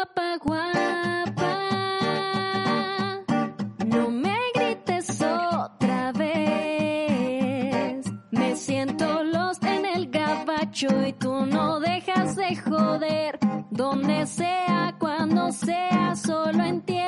Guapa, 0.00 0.38
guapa. 0.42 1.52
No 3.84 4.08
me 4.08 4.38
grites 4.54 5.20
otra 5.20 6.12
vez. 6.12 8.06
Me 8.30 8.56
siento 8.56 9.22
lost 9.24 9.62
en 9.64 9.84
el 9.84 10.10
gabacho 10.10 10.88
y 11.06 11.12
tú 11.12 11.44
no 11.44 11.80
dejas 11.80 12.34
de 12.34 12.56
joder. 12.56 13.38
Donde 13.70 14.26
sea, 14.26 14.96
cuando 14.98 15.52
sea, 15.52 16.16
solo 16.16 16.64
entiende 16.64 16.99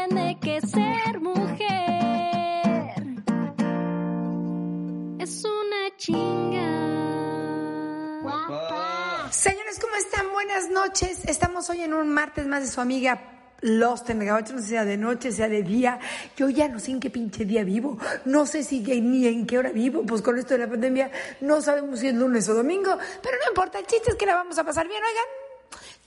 Buenas 10.53 10.71
noches. 10.71 11.25
Estamos 11.25 11.71
hoy 11.71 11.81
en 11.81 11.95
un 11.95 12.11
martes 12.11 12.47
más 12.47 12.63
de 12.63 12.69
su 12.69 12.79
amiga 12.83 13.23
Lost 13.63 14.11
en 14.11 14.19
Gabacho, 14.19 14.53
no 14.53 14.61
sé 14.61 14.69
sea 14.69 14.85
de 14.85 14.99
noche, 14.99 15.33
sea 15.33 15.49
de 15.49 15.63
día. 15.63 15.99
Yo 16.37 16.51
ya 16.51 16.69
no 16.69 16.79
sé 16.79 16.91
en 16.91 17.01
qué 17.01 17.09
pinche 17.09 17.47
día 17.47 17.65
vivo. 17.65 17.97
No 18.27 18.45
sé 18.45 18.63
si 18.63 18.81
ni 18.81 19.27
en 19.27 19.47
qué 19.47 19.57
hora 19.57 19.71
vivo. 19.71 20.05
Pues 20.05 20.21
con 20.21 20.39
esto 20.39 20.53
de 20.53 20.61
la 20.61 20.69
pandemia 20.69 21.11
no 21.41 21.63
sabemos 21.63 22.01
si 22.01 22.09
es 22.09 22.15
lunes 22.15 22.47
o 22.51 22.55
domingo. 22.55 22.99
Pero 23.23 23.39
no 23.43 23.49
importa, 23.49 23.79
el 23.79 23.87
chiste 23.87 24.11
es 24.11 24.17
que 24.17 24.27
la 24.27 24.35
vamos 24.35 24.59
a 24.59 24.65
pasar 24.65 24.87
bien. 24.87 25.01
Oigan, 25.03 25.42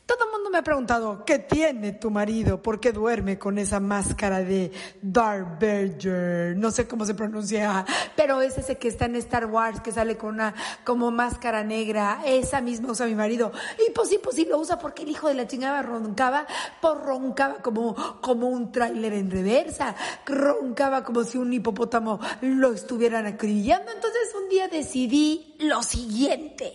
todo 0.06 0.25
el 0.25 0.31
mundo 0.31 0.50
me 0.52 0.59
ha 0.59 0.64
preguntado, 0.64 1.25
¿qué 1.25 1.39
tiene 1.39 1.94
tu 1.94 2.11
marido? 2.11 2.61
¿Por 2.61 2.80
qué 2.80 2.92
duerme 2.92 3.39
con 3.39 3.58
esa 3.58 3.80
máscara 3.80 4.44
de 4.44 4.72
Darth 5.02 5.59
Vader? 5.59 6.56
No 6.56 6.70
sé 6.70 6.88
cómo 6.88 7.06
se 7.06 7.16
pronuncia, 7.16 7.86
pero 8.16 8.42
es 8.42 8.58
ese 8.58 8.78
que 8.78 8.88
está 8.88 9.06
en 9.06 9.16
Star 9.16 9.47
Wars, 9.47 9.81
que 9.81 9.92
sale 9.92 10.16
con 10.16 10.36
una 10.36 10.53
como 10.84 11.09
máscara 11.09 11.64
negra. 11.64 12.22
Esa 12.23 12.62
misma 12.62 12.92
usa 12.92 13.08
mi 13.08 13.16
marido. 13.16 13.52
Y 13.88 13.92
pues 13.92 14.09
sí, 14.09 14.20
pues 14.22 14.36
sí 14.36 14.45
lo 14.45 14.59
usa 14.59 14.78
porque 14.78 15.03
el 15.03 15.09
hijo 15.09 15.28
de 15.28 15.34
la 15.34 15.47
chingada 15.47 15.81
roncaba, 15.81 16.45
pues 16.81 16.94
roncaba 17.03 17.56
como, 17.56 17.95
como 18.22 18.47
un 18.47 18.72
tráiler 18.72 19.14
en 19.14 19.31
reversa. 19.31 19.95
Roncaba 20.25 21.03
como 21.03 21.23
si 21.23 21.40
un 21.40 21.52
hipopótamo 21.52 22.19
lo 22.42 22.73
estuvieran 22.73 23.25
acribillando. 23.25 23.92
Entonces 23.92 24.36
un 24.40 24.50
día 24.50 24.67
decidí 24.67 25.56
lo 25.59 25.81
siguiente. 25.81 26.73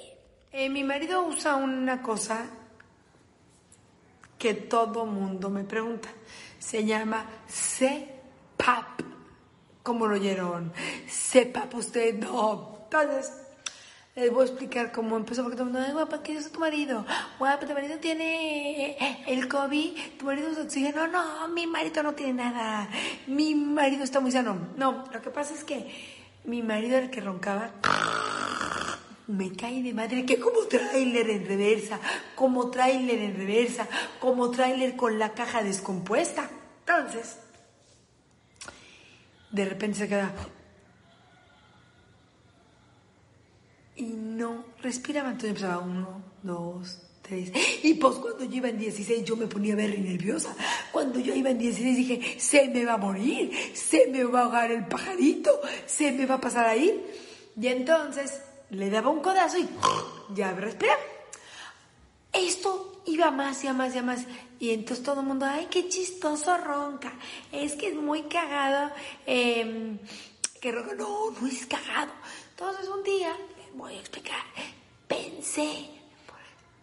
Eh, 0.53 0.69
mi 0.69 0.83
marido 0.83 1.22
usa 1.22 1.55
una 1.55 2.03
cosa 2.03 2.44
que 4.41 4.55
todo 4.55 5.05
mundo 5.05 5.50
me 5.50 5.64
pregunta. 5.64 6.08
Se 6.58 6.84
llama 6.84 7.27
CPAP. 7.46 9.02
¿Cómo 9.82 10.06
lo 10.06 10.14
oyeron? 10.14 10.72
CPAP 11.06 11.74
usted 11.74 12.19
no. 12.19 12.78
Entonces, 12.84 13.32
les 14.16 14.32
voy 14.32 14.42
a 14.42 14.47
explicar 14.47 14.92
cómo 14.92 15.19
empezó, 15.19 15.42
porque 15.42 15.56
todo 15.56 15.69
el 15.69 15.72
mundo, 15.74 15.86
ay, 15.86 15.92
guapa, 15.92 16.22
¿qué 16.22 16.36
es 16.36 16.50
tu 16.50 16.58
marido? 16.58 17.05
Guapa, 17.38 17.66
tu 17.66 17.74
marido 17.74 17.98
tiene 17.98 18.97
el 19.27 19.47
COVID, 19.47 19.92
tu 20.19 20.24
marido 20.24 20.48
es 20.48 20.58
oxígeno. 20.58 21.06
No, 21.06 21.47
mi 21.48 21.66
marido 21.66 22.02
no 22.02 22.14
tiene 22.14 22.32
nada. 22.32 22.88
Mi 23.27 23.54
marido 23.54 24.04
está 24.04 24.20
muy 24.20 24.32
sano. 24.32 24.56
No, 24.77 25.04
lo 25.12 25.20
que 25.20 25.30
pasa 25.30 25.52
es 25.52 25.64
que 25.64 25.86
mi 26.44 26.62
marido 26.62 26.97
el 26.97 27.10
que 27.10 27.20
roncaba 27.20 27.72
me 29.30 29.52
cae 29.52 29.82
de 29.82 29.94
madre 29.94 30.26
que 30.26 30.38
como 30.38 30.60
tráiler 30.66 31.30
en 31.30 31.46
reversa, 31.46 32.00
como 32.34 32.70
tráiler 32.70 33.18
en 33.18 33.36
reversa, 33.36 33.88
como 34.18 34.50
tráiler 34.50 34.96
con 34.96 35.18
la 35.18 35.32
caja 35.32 35.62
descompuesta. 35.62 36.50
Entonces, 36.80 37.38
de 39.50 39.64
repente 39.64 39.98
se 39.98 40.08
queda 40.08 40.32
y 43.96 44.04
no 44.04 44.64
respiraba. 44.82 45.28
Entonces 45.28 45.50
empezaba 45.50 45.78
uno, 45.78 46.22
dos, 46.42 47.02
tres. 47.22 47.52
Y 47.82 47.94
pues 47.94 48.16
cuando 48.16 48.44
yo 48.44 48.56
iba 48.56 48.68
en 48.68 48.78
16 48.78 49.24
yo 49.24 49.36
me 49.36 49.47
ponía 49.47 49.76
ver 49.76 49.98
nerviosa. 49.98 50.54
Cuando 50.91 51.20
yo 51.20 51.34
iba 51.34 51.50
en 51.50 51.58
16 51.58 51.97
dije, 51.97 52.41
se 52.41 52.68
me 52.68 52.84
va 52.84 52.94
a 52.94 52.98
morir, 52.98 53.52
se 53.74 54.08
me 54.08 54.24
va 54.24 54.41
a 54.41 54.44
ahogar 54.44 54.72
el 54.72 54.86
pajarito, 54.86 55.60
se 55.86 56.12
me 56.12 56.26
va 56.26 56.36
a 56.36 56.41
pasar 56.41 56.66
ahí. 56.66 57.04
Y 57.60 57.66
entonces 57.68 58.41
le 58.70 58.91
daba 58.91 59.10
un 59.10 59.20
codazo 59.20 59.58
y 59.58 59.69
ya 60.34 60.53
respiraba. 60.53 61.00
Esto 62.32 63.03
iba 63.06 63.31
más 63.31 63.64
y 63.64 63.66
a 63.66 63.72
más 63.72 63.94
y 63.94 63.98
a 63.98 64.03
más. 64.03 64.25
Y 64.58 64.70
entonces 64.70 65.04
todo 65.04 65.20
el 65.20 65.26
mundo, 65.26 65.47
ay, 65.47 65.69
qué 65.70 65.88
chistoso 65.88 66.56
ronca. 66.58 67.12
Es 67.50 67.75
que 67.75 67.88
es 67.88 67.94
muy 67.94 68.22
cagado. 68.25 68.92
Eh, 69.26 69.98
que 70.60 70.72
ronca. 70.72 70.94
No, 70.94 71.30
no 71.30 71.47
es 71.47 71.66
cagado. 71.66 72.12
Entonces 72.50 72.88
un 72.88 73.03
día, 73.03 73.36
les 73.59 73.76
voy 73.76 73.94
a 73.94 73.98
explicar, 73.98 74.42
pensé, 75.09 75.88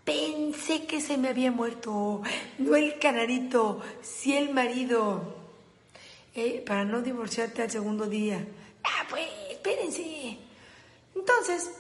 pensé 0.04 0.86
que 0.86 1.00
se 1.00 1.18
me 1.18 1.30
había 1.30 1.52
muerto. 1.52 2.22
No 2.58 2.76
el 2.76 2.98
canarito, 3.00 3.82
sí 4.02 4.36
el 4.36 4.54
marido. 4.54 5.36
Eh, 6.36 6.64
para 6.66 6.84
no 6.84 7.02
divorciarte 7.02 7.64
al 7.64 7.72
segundo 7.72 8.06
día. 8.06 8.46
Ah, 8.84 9.06
pues, 9.10 9.28
espérense. 9.50 10.47
Entonces, 11.18 11.72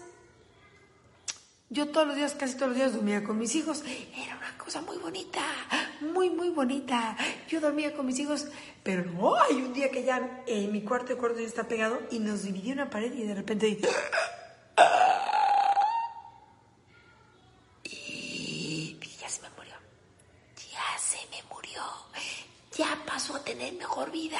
yo 1.69 1.89
todos 1.89 2.07
los 2.07 2.15
días, 2.15 2.33
casi 2.33 2.55
todos 2.55 2.69
los 2.69 2.77
días 2.77 2.93
dormía 2.93 3.23
con 3.23 3.37
mis 3.37 3.53
hijos. 3.55 3.83
Era 4.15 4.37
una 4.37 4.57
cosa 4.57 4.81
muy 4.81 4.97
bonita, 4.97 5.41
muy, 6.01 6.29
muy 6.29 6.49
bonita. 6.49 7.15
Yo 7.47 7.59
dormía 7.59 7.93
con 7.93 8.05
mis 8.05 8.17
hijos, 8.19 8.47
pero 8.83 9.05
no, 9.05 9.35
hay 9.35 9.55
un 9.55 9.73
día 9.73 9.91
que 9.91 10.03
ya 10.03 10.43
en 10.47 10.71
mi 10.71 10.81
cuarto, 10.81 11.13
el 11.13 11.19
cuarto 11.19 11.39
ya 11.39 11.45
está 11.45 11.67
pegado 11.67 12.01
y 12.09 12.19
nos 12.19 12.43
dividió 12.43 12.73
una 12.73 12.89
pared 12.89 13.13
y 13.13 13.23
de 13.23 13.35
repente... 13.35 13.79
Y 17.83 18.97
ya 19.19 19.29
se 19.29 19.41
me 19.41 19.49
murió. 19.51 19.73
Ya 20.71 20.99
se 20.99 21.17
me 21.29 21.43
murió. 21.53 21.83
Ya 22.75 22.97
pasó 23.05 23.35
a 23.35 23.43
tener 23.43 23.73
mejor 23.73 24.11
vida. 24.11 24.39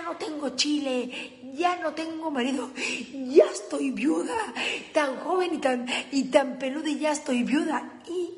Ya 0.00 0.06
no 0.06 0.16
tengo 0.16 0.48
chile. 0.56 1.52
Ya 1.54 1.76
no 1.76 1.92
tengo 1.92 2.30
marido. 2.30 2.70
Ya 3.28 3.44
estoy 3.44 3.90
viuda. 3.90 4.34
Tan 4.94 5.16
joven 5.16 5.54
y 5.54 5.58
tan, 5.58 5.86
y 6.10 6.24
tan 6.24 6.58
peluda 6.58 6.88
y 6.88 6.98
ya 6.98 7.12
estoy 7.12 7.42
viuda. 7.42 8.00
Y 8.08 8.30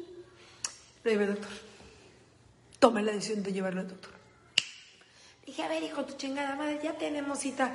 lo 1.05 1.11
llevé 1.11 1.25
al 1.25 1.35
doctor. 1.35 1.51
Tomé 2.81 3.03
la 3.03 3.13
decisión 3.13 3.45
de 3.45 3.53
llevarlo 3.53 3.81
al 3.81 3.89
doctor. 3.89 4.11
Dije, 5.47 5.63
a 5.63 5.69
ver, 5.69 5.83
hijo, 5.85 6.05
tu 6.05 6.17
chingada 6.17 6.57
madre, 6.57 6.81
ya 6.83 6.97
tenemos 6.99 7.39
cita 7.39 7.75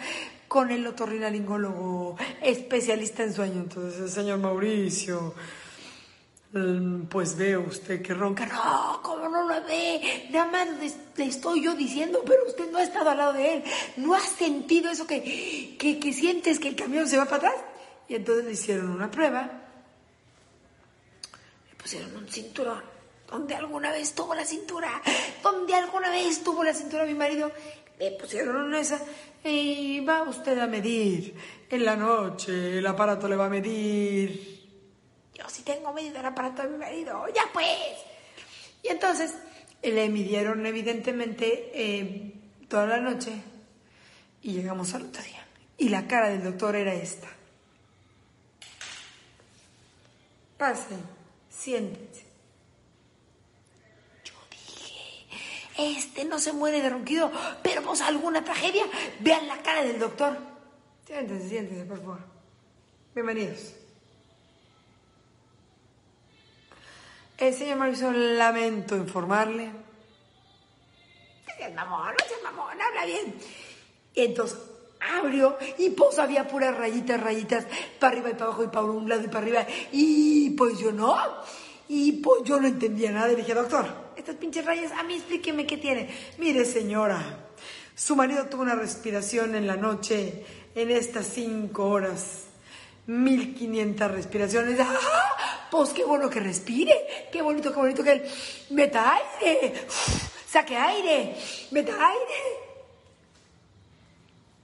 con 0.50 0.72
el 0.72 0.86
otorrinolaringólogo 0.86 2.18
especialista 2.42 3.24
en 3.24 3.34
sueño. 3.34 3.62
Entonces, 3.62 4.02
el 4.02 4.10
señor 4.10 4.40
Mauricio, 4.40 5.34
pues 7.10 7.36
ve 7.38 7.58
usted 7.58 8.02
que 8.02 8.14
ronca. 8.14 8.46
No, 8.46 9.02
¿cómo 9.04 9.28
no 9.28 9.44
lo 9.48 9.66
ve? 9.66 10.28
Nada 10.32 10.50
más 10.50 10.68
le, 11.18 11.26
estoy 11.26 11.64
yo 11.64 11.76
diciendo, 11.76 12.24
pero 12.26 12.46
usted 12.48 12.72
no 12.72 12.78
ha 12.78 12.84
estado 12.84 13.10
al 13.10 13.18
lado 13.18 13.34
de 13.34 13.56
él. 13.56 13.64
¿No 13.98 14.16
ha 14.16 14.20
sentido 14.22 14.90
eso 14.90 15.06
que, 15.06 15.76
que, 15.78 16.00
que 16.00 16.14
sientes 16.14 16.60
que 16.60 16.70
el 16.70 16.76
camión 16.76 17.08
se 17.08 17.18
va 17.18 17.26
para 17.26 17.50
atrás? 17.50 17.56
Y 18.08 18.16
entonces 18.16 18.46
le 18.46 18.52
hicieron 18.52 18.90
una 18.90 19.12
prueba. 19.12 19.42
Le 21.70 21.76
pusieron 21.76 22.16
un 22.16 22.28
cinturón. 22.28 22.82
Donde 23.30 23.54
alguna 23.56 23.92
vez 23.92 24.16
tuvo 24.16 24.34
la 24.34 24.46
cintura. 24.46 25.02
Donde 25.44 25.76
alguna 25.76 26.10
vez 26.10 26.44
tuvo 26.44 26.64
la 26.64 26.74
cintura 26.74 27.06
mi 27.06 27.14
marido. 27.14 27.52
Le 28.00 28.12
pusieron 28.12 28.74
esa. 28.74 29.02
Y 29.44 30.00
va 30.00 30.24
usted 30.24 30.58
a 30.60 30.68
medir. 30.68 31.36
En 31.70 31.84
la 31.84 31.98
noche 31.98 32.78
el 32.78 32.88
aparato 32.88 33.28
le 33.28 33.36
va 33.36 33.48
a 33.48 33.50
medir. 33.50 34.57
Yo 35.38 35.48
sí 35.50 35.62
tengo 35.62 35.94
medido 35.94 36.20
el 36.20 36.26
aparato 36.26 36.64
de 36.64 36.70
mi 36.70 36.78
marido. 36.78 37.26
Ya 37.34 37.44
pues. 37.54 37.68
Y 38.82 38.88
entonces 38.88 39.36
le 39.84 40.10
midieron 40.10 40.66
evidentemente 40.66 41.72
eh, 41.74 42.34
toda 42.68 42.88
la 42.88 42.98
noche. 42.98 43.34
Y 44.42 44.54
llegamos 44.54 44.94
al 44.96 45.04
otro 45.04 45.22
día. 45.22 45.46
Y 45.78 45.90
la 45.90 46.08
cara 46.08 46.30
del 46.30 46.44
doctor 46.44 46.76
era 46.76 46.94
esta. 46.94 47.28
Pasen, 50.58 51.02
siéntense. 51.52 52.26
Yo 54.24 54.34
dije, 54.50 55.98
este 55.98 56.26
no 56.26 56.40
se 56.40 56.52
muere 56.52 56.82
de 56.82 56.90
ronquido, 56.90 57.32
pero 57.62 57.84
pues 57.84 58.02
alguna 58.02 58.44
tragedia. 58.44 58.86
Vean 59.20 59.48
la 59.48 59.62
cara 59.62 59.84
del 59.84 60.00
doctor. 60.00 60.36
Siéntense, 61.06 61.48
siéntense, 61.48 61.86
por 61.86 62.00
favor. 62.00 62.20
Bienvenidos. 63.14 63.74
Eh, 67.38 67.54
señor 67.54 67.78
Mauricio, 67.78 68.12
lamento 68.12 68.96
informarle 68.96 69.72
seas 71.58 71.74
mamón, 71.74 72.14
no 72.18 72.28
seas 72.28 72.42
mamón, 72.44 72.82
habla 72.82 73.06
bien. 73.06 73.36
Y 74.14 74.22
entonces 74.22 74.58
abrió 75.00 75.58
y 75.78 75.90
pues 75.92 76.20
había 76.20 76.48
puras 76.48 76.76
rayitas, 76.76 77.20
rayitas, 77.22 77.66
para 78.00 78.14
arriba 78.14 78.30
y 78.30 78.34
para 78.34 78.46
abajo 78.46 78.64
y 78.64 78.68
para 78.68 78.86
un 78.86 79.10
lado 79.10 79.24
y 79.24 79.28
para 79.28 79.40
arriba. 79.40 79.68
Y 79.92 80.52
pues 80.52 80.80
yo 80.80 80.92
no. 80.92 81.18
Y 81.90 82.14
pues 82.14 82.44
yo 82.44 82.60
no 82.60 82.68
entendía 82.68 83.12
nada 83.12 83.32
y 83.32 83.36
dije, 83.36 83.54
doctor, 83.54 83.86
estas 84.16 84.36
pinches 84.36 84.66
rayas, 84.66 84.92
a 84.92 85.04
mí 85.04 85.16
explíqueme 85.16 85.66
qué 85.66 85.78
tiene. 85.78 86.10
Mire, 86.38 86.66
señora, 86.66 87.22
su 87.96 88.16
marido 88.16 88.46
tuvo 88.48 88.64
una 88.64 88.76
respiración 88.76 89.56
en 89.56 89.68
la 89.68 89.78
noche, 89.78 90.46
en 90.76 90.92
estas 90.92 91.28
cinco 91.28 91.88
horas. 91.90 92.44
1500 93.08 94.12
respiraciones. 94.12 94.80
¡Ah! 94.82 95.47
Pues 95.72 95.90
qué 95.90 96.04
bueno 96.04 96.30
que 96.30 96.40
respire. 96.40 97.30
Qué 97.32 97.42
bonito, 97.42 97.72
qué 97.72 97.80
bonito 97.80 98.04
que 98.04 98.12
él 98.12 98.24
meta 98.70 99.14
aire. 99.42 99.74
Saque 100.50 100.76
aire. 100.76 101.36
Meta 101.72 101.94
aire. 101.94 102.68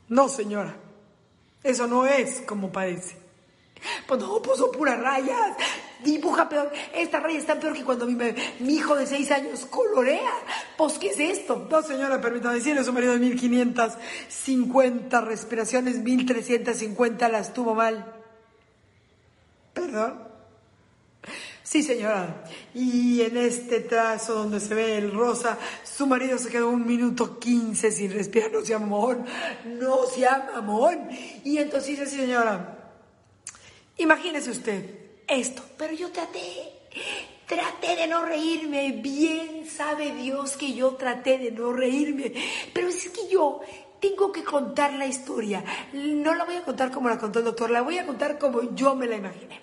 No, 0.10 0.30
señora. 0.30 0.76
Eso 1.64 1.88
no 1.88 2.06
es 2.06 2.42
como 2.42 2.72
parece. 2.72 3.24
Pues 4.08 4.20
no, 4.20 4.42
puso 4.42 4.72
puras 4.72 5.00
rayas. 5.00 5.56
Dibuja 6.04 6.50
peor. 6.50 6.72
Esta 6.94 7.20
raya 7.20 7.40
está 7.40 7.60
peor 7.60 7.74
que 7.74 7.84
cuando 7.84 8.06
mi, 8.06 8.74
hijo 8.74 8.96
de 8.96 9.08
seis 9.08 9.32
años 9.32 9.66
colorea. 9.66 10.32
Pues, 10.78 11.00
¿qué 11.00 11.10
es 11.10 11.20
esto? 11.20 11.68
No, 11.70 11.82
señora, 11.82 12.22
permítame 12.22 12.56
decirle, 12.56 12.84
su 12.84 12.94
marido 12.94 13.14
de 13.14 13.20
1550 13.20 15.22
respiraciones, 15.22 16.00
1350 16.00 17.30
las 17.30 17.54
tuvo 17.54 17.76
mal. 17.76 18.14
¿Perdón? 19.74 20.33
Sí, 21.64 21.82
señora. 21.82 22.44
Y 22.74 23.22
en 23.22 23.38
este 23.38 23.80
trazo 23.80 24.36
donde 24.36 24.60
se 24.60 24.76
ve 24.76 24.98
el 24.98 25.12
rosa, 25.12 25.58
su 25.84 26.06
marido 26.06 26.38
se 26.38 26.50
quedó 26.50 26.70
un 26.70 26.86
minuto 26.86 27.40
quince 27.40 27.90
sin 27.90 28.12
respirar. 28.12 28.52
No 28.52 28.66
sea 28.66 28.80
mamón, 28.80 29.26
no 29.66 30.06
sea 30.06 30.50
mamón. 30.54 31.10
Y 31.46 31.58
entonces 31.58 32.00
dice, 32.00 32.06
señora, 32.06 32.94
imagínese 33.98 34.52
usted 34.52 34.86
esto. 35.26 35.64
Pero 35.78 35.94
yo 35.94 36.12
traté, 36.12 36.42
traté 37.48 37.96
de 37.96 38.08
no 38.08 38.26
reírme. 38.26 38.92
Bien 38.92 39.66
sabe 39.66 40.14
Dios 40.14 40.58
que 40.58 40.74
yo 40.74 40.96
traté 40.96 41.38
de 41.38 41.52
no 41.52 41.72
reírme. 41.72 42.34
Pero 42.74 42.90
es 42.90 43.10
que 43.10 43.30
yo 43.30 43.62
tengo 44.02 44.34
que 44.34 44.44
contar 44.44 44.94
la 44.96 45.06
historia. 45.06 45.64
No 45.94 46.36
la 46.36 46.44
voy 46.44 46.58
a 46.58 46.64
contar 46.64 46.92
como 46.92 47.08
la 47.08 47.18
contó 47.18 47.40
el 47.40 47.46
doctor, 47.46 47.72
la 47.72 47.82
voy 47.82 48.00
a 48.00 48.06
contar 48.06 48.38
como 48.38 48.76
yo 48.76 48.96
me 48.96 49.08
la 49.08 49.16
imaginé. 49.16 49.62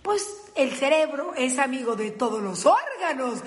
Pues 0.00 0.43
el 0.54 0.72
cerebro 0.74 1.34
es 1.36 1.58
amigo 1.58 1.96
de 1.96 2.10
todos 2.12 2.42
los 2.42 2.64
órganos. 2.66 3.40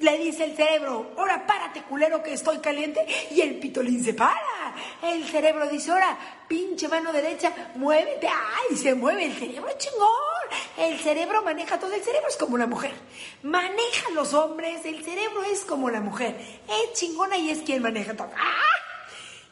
Le 0.00 0.18
dice 0.18 0.44
el 0.44 0.56
cerebro, 0.56 1.12
ahora 1.16 1.46
párate 1.46 1.82
culero 1.82 2.22
que 2.22 2.32
estoy 2.34 2.58
caliente 2.58 3.06
y 3.30 3.40
el 3.40 3.58
pitolín 3.58 4.04
se 4.04 4.12
para. 4.12 4.74
El 5.02 5.24
cerebro 5.26 5.68
dice, 5.68 5.92
ahora 5.92 6.18
pinche 6.48 6.88
mano 6.88 7.12
derecha, 7.12 7.52
muévete. 7.76 8.28
¡Ay! 8.28 8.76
Se 8.76 8.94
mueve 8.94 9.24
el 9.26 9.34
cerebro 9.34 9.68
chingón. 9.78 10.08
El 10.76 10.98
cerebro 10.98 11.42
maneja 11.42 11.78
todo. 11.78 11.92
El 11.92 12.02
cerebro 12.02 12.28
es 12.28 12.36
como 12.36 12.58
la 12.58 12.66
mujer. 12.66 12.92
Maneja 13.42 14.10
los 14.12 14.34
hombres. 14.34 14.84
El 14.84 15.04
cerebro 15.04 15.42
es 15.44 15.64
como 15.64 15.88
la 15.90 16.00
mujer. 16.00 16.36
Es 16.68 16.98
chingona 16.98 17.36
y 17.36 17.50
es 17.50 17.60
quien 17.60 17.80
maneja 17.80 18.14
todo. 18.14 18.30
¡Ah! 18.36 18.73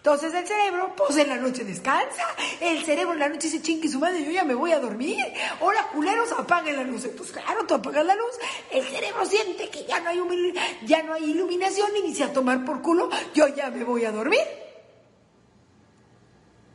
Entonces 0.02 0.34
el 0.34 0.44
cerebro, 0.44 0.92
pues 0.96 1.16
en 1.16 1.28
la 1.28 1.36
noche 1.36 1.62
descansa. 1.62 2.24
El 2.60 2.84
cerebro 2.84 3.12
en 3.12 3.20
la 3.20 3.28
noche 3.28 3.46
dice, 3.46 3.62
chingue 3.62 3.88
su 3.88 4.00
madre, 4.00 4.24
yo 4.24 4.32
ya 4.32 4.42
me 4.42 4.52
voy 4.52 4.72
a 4.72 4.80
dormir. 4.80 5.24
Hola, 5.60 5.86
culeros, 5.92 6.32
apaguen 6.32 6.76
la 6.76 6.82
luz. 6.82 7.04
Entonces, 7.04 7.32
claro, 7.32 7.64
tú 7.66 7.74
apagas 7.74 8.04
la 8.04 8.16
luz. 8.16 8.32
El 8.72 8.82
cerebro 8.82 9.24
siente 9.24 9.68
que 9.68 9.84
ya 9.84 10.00
no 10.00 10.10
hay, 10.10 10.54
ya 10.82 11.04
no 11.04 11.14
hay 11.14 11.30
iluminación 11.30 11.96
y 11.96 12.02
dice 12.02 12.24
a 12.24 12.32
tomar 12.32 12.64
por 12.64 12.82
culo, 12.82 13.10
yo 13.32 13.46
ya 13.46 13.70
me 13.70 13.84
voy 13.84 14.04
a 14.04 14.10
dormir. 14.10 14.42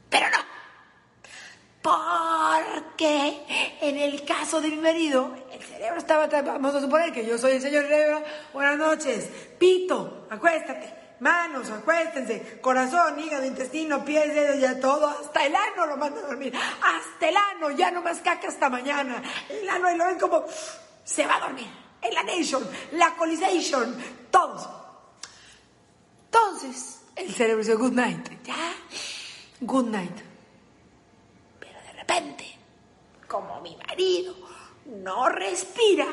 Pero 0.10 0.28
no. 0.30 0.38
Porque 1.82 3.44
en 3.82 3.98
el 3.98 4.24
caso 4.24 4.62
de 4.62 4.70
mi 4.70 4.78
marido, 4.78 5.36
el 5.52 5.62
cerebro 5.62 5.98
estaba, 5.98 6.28
vamos 6.28 6.76
a 6.76 6.80
suponer 6.80 7.12
que 7.12 7.26
yo 7.26 7.38
soy 7.38 7.52
el 7.52 7.62
señor 7.62 7.88
cerebro. 7.88 8.24
Buenas 8.54 8.78
noches. 8.78 9.30
Pito, 9.60 10.28
acuéstate 10.30 10.97
manos, 11.20 11.70
acuéstense, 11.70 12.60
corazón, 12.62 13.20
hígado, 13.20 13.46
intestino, 13.46 14.04
pies, 14.04 14.34
dedos, 14.34 14.60
ya 14.60 14.80
todo, 14.80 15.08
hasta 15.08 15.46
el 15.46 15.56
ano 15.56 15.86
lo 15.86 15.98
manda 15.98 16.20
a 16.20 16.28
dormir, 16.28 16.54
hasta 16.56 17.30
el 17.30 17.36
ano, 17.36 17.72
ya 17.72 17.92
no 17.92 18.02
más 18.02 18.20
caca 18.20 18.48
hasta 18.48 18.70
mañana, 18.70 19.22
el 19.50 19.68
ano 19.70 19.92
lo 19.96 20.06
ven 20.06 20.20
como 20.20 20.46
se 21.04 21.26
va 21.26 21.38
a 21.38 21.40
dormir, 21.42 21.68
el 22.02 22.18
anation, 22.18 22.68
la 22.94 23.16
colization, 23.16 23.96
todos. 24.30 24.70
Entonces, 26.26 27.02
el 27.16 27.34
cerebro 27.34 27.64
dice 27.64 27.76
good 27.76 27.94
night, 27.94 28.44
ya, 28.44 28.74
good 29.62 29.88
night. 29.88 30.18
Pero 31.60 31.80
de 31.82 31.94
repente, 31.94 32.58
como 33.28 33.62
mi 33.62 33.76
marido 33.88 34.36
no 34.86 35.30
respira, 35.30 36.08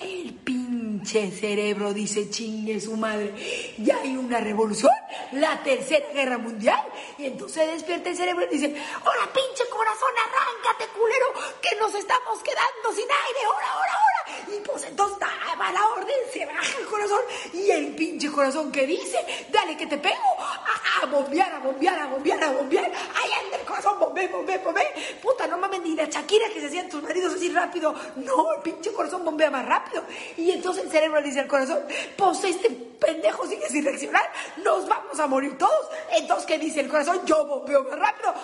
El 0.00 0.34
pinche 1.02 1.32
cerebro 1.32 1.92
dice 1.92 2.30
chingue 2.30 2.80
su 2.80 2.96
madre. 2.96 3.34
Ya 3.78 3.98
hay 3.98 4.16
una 4.16 4.38
revolución, 4.38 4.92
la 5.32 5.60
tercera 5.62 6.06
guerra 6.12 6.38
mundial. 6.38 6.80
Y 7.18 7.26
entonces 7.26 7.72
despierta 7.72 8.10
el 8.10 8.16
cerebro 8.16 8.44
y 8.44 8.54
dice, 8.54 8.66
¡Hola 8.68 9.32
pinche 9.32 9.68
corazón, 9.68 10.10
arráncate 10.16 10.92
culero! 10.96 11.26
Que 11.60 11.76
nos 11.76 11.92
estamos 11.94 12.38
quedando 12.42 12.92
sin 12.94 13.10
aire, 13.10 13.46
¡Hora, 13.48 13.76
hora, 13.76 13.92
hora! 13.98 14.56
Y 14.56 14.60
pues 14.60 14.84
entonces 14.84 15.18
va 15.60 15.72
la 15.72 15.86
orden, 15.88 16.16
se 16.32 16.46
baja 16.46 16.78
el 16.78 16.86
corazón. 16.86 17.20
Y 17.52 17.70
el 17.70 17.94
pinche 17.96 18.30
corazón 18.30 18.70
que 18.70 18.86
dice, 18.86 19.18
dale 19.50 19.76
que 19.76 19.86
te 19.86 19.98
pego. 19.98 20.22
A, 20.38 21.02
a 21.02 21.06
bombear, 21.06 21.52
a 21.52 21.58
bombear, 21.58 21.98
a 21.98 22.06
bombear, 22.06 22.44
a 22.44 22.52
bombear. 22.52 22.84
Ahí 22.84 23.30
corazón, 23.72 23.98
bombe, 23.98 24.28
bombe, 24.28 24.58
bombe. 24.58 24.82
Puta, 25.22 25.46
no 25.46 25.56
mames, 25.56 25.80
ni 25.82 25.94
la 25.94 26.04
Shakira 26.04 26.48
que 26.52 26.60
se 26.60 26.66
hacían 26.66 26.88
tus 26.88 27.02
maridos 27.02 27.34
así 27.34 27.48
rápido. 27.48 27.94
No, 28.16 28.52
el 28.54 28.60
pinche 28.60 28.92
corazón 28.92 29.24
bombea 29.24 29.50
más 29.50 29.64
rápido. 29.66 30.04
Y 30.36 30.50
entonces 30.50 30.84
el 30.84 30.90
cerebro 30.90 31.20
le 31.20 31.28
dice 31.28 31.40
al 31.40 31.48
corazón, 31.48 31.80
pues 32.16 32.44
este 32.44 32.70
pendejo 32.70 33.46
sigue 33.46 33.68
sin 33.68 33.84
reaccionar, 33.84 34.24
nos 34.62 34.86
vamos 34.86 35.18
a 35.18 35.26
morir 35.26 35.56
todos. 35.56 35.88
Entonces, 36.12 36.46
¿qué 36.46 36.58
dice 36.58 36.80
el 36.80 36.88
corazón? 36.88 37.20
Yo 37.24 37.46
bombeo 37.46 37.84
más 37.84 37.98
rápido. 37.98 38.34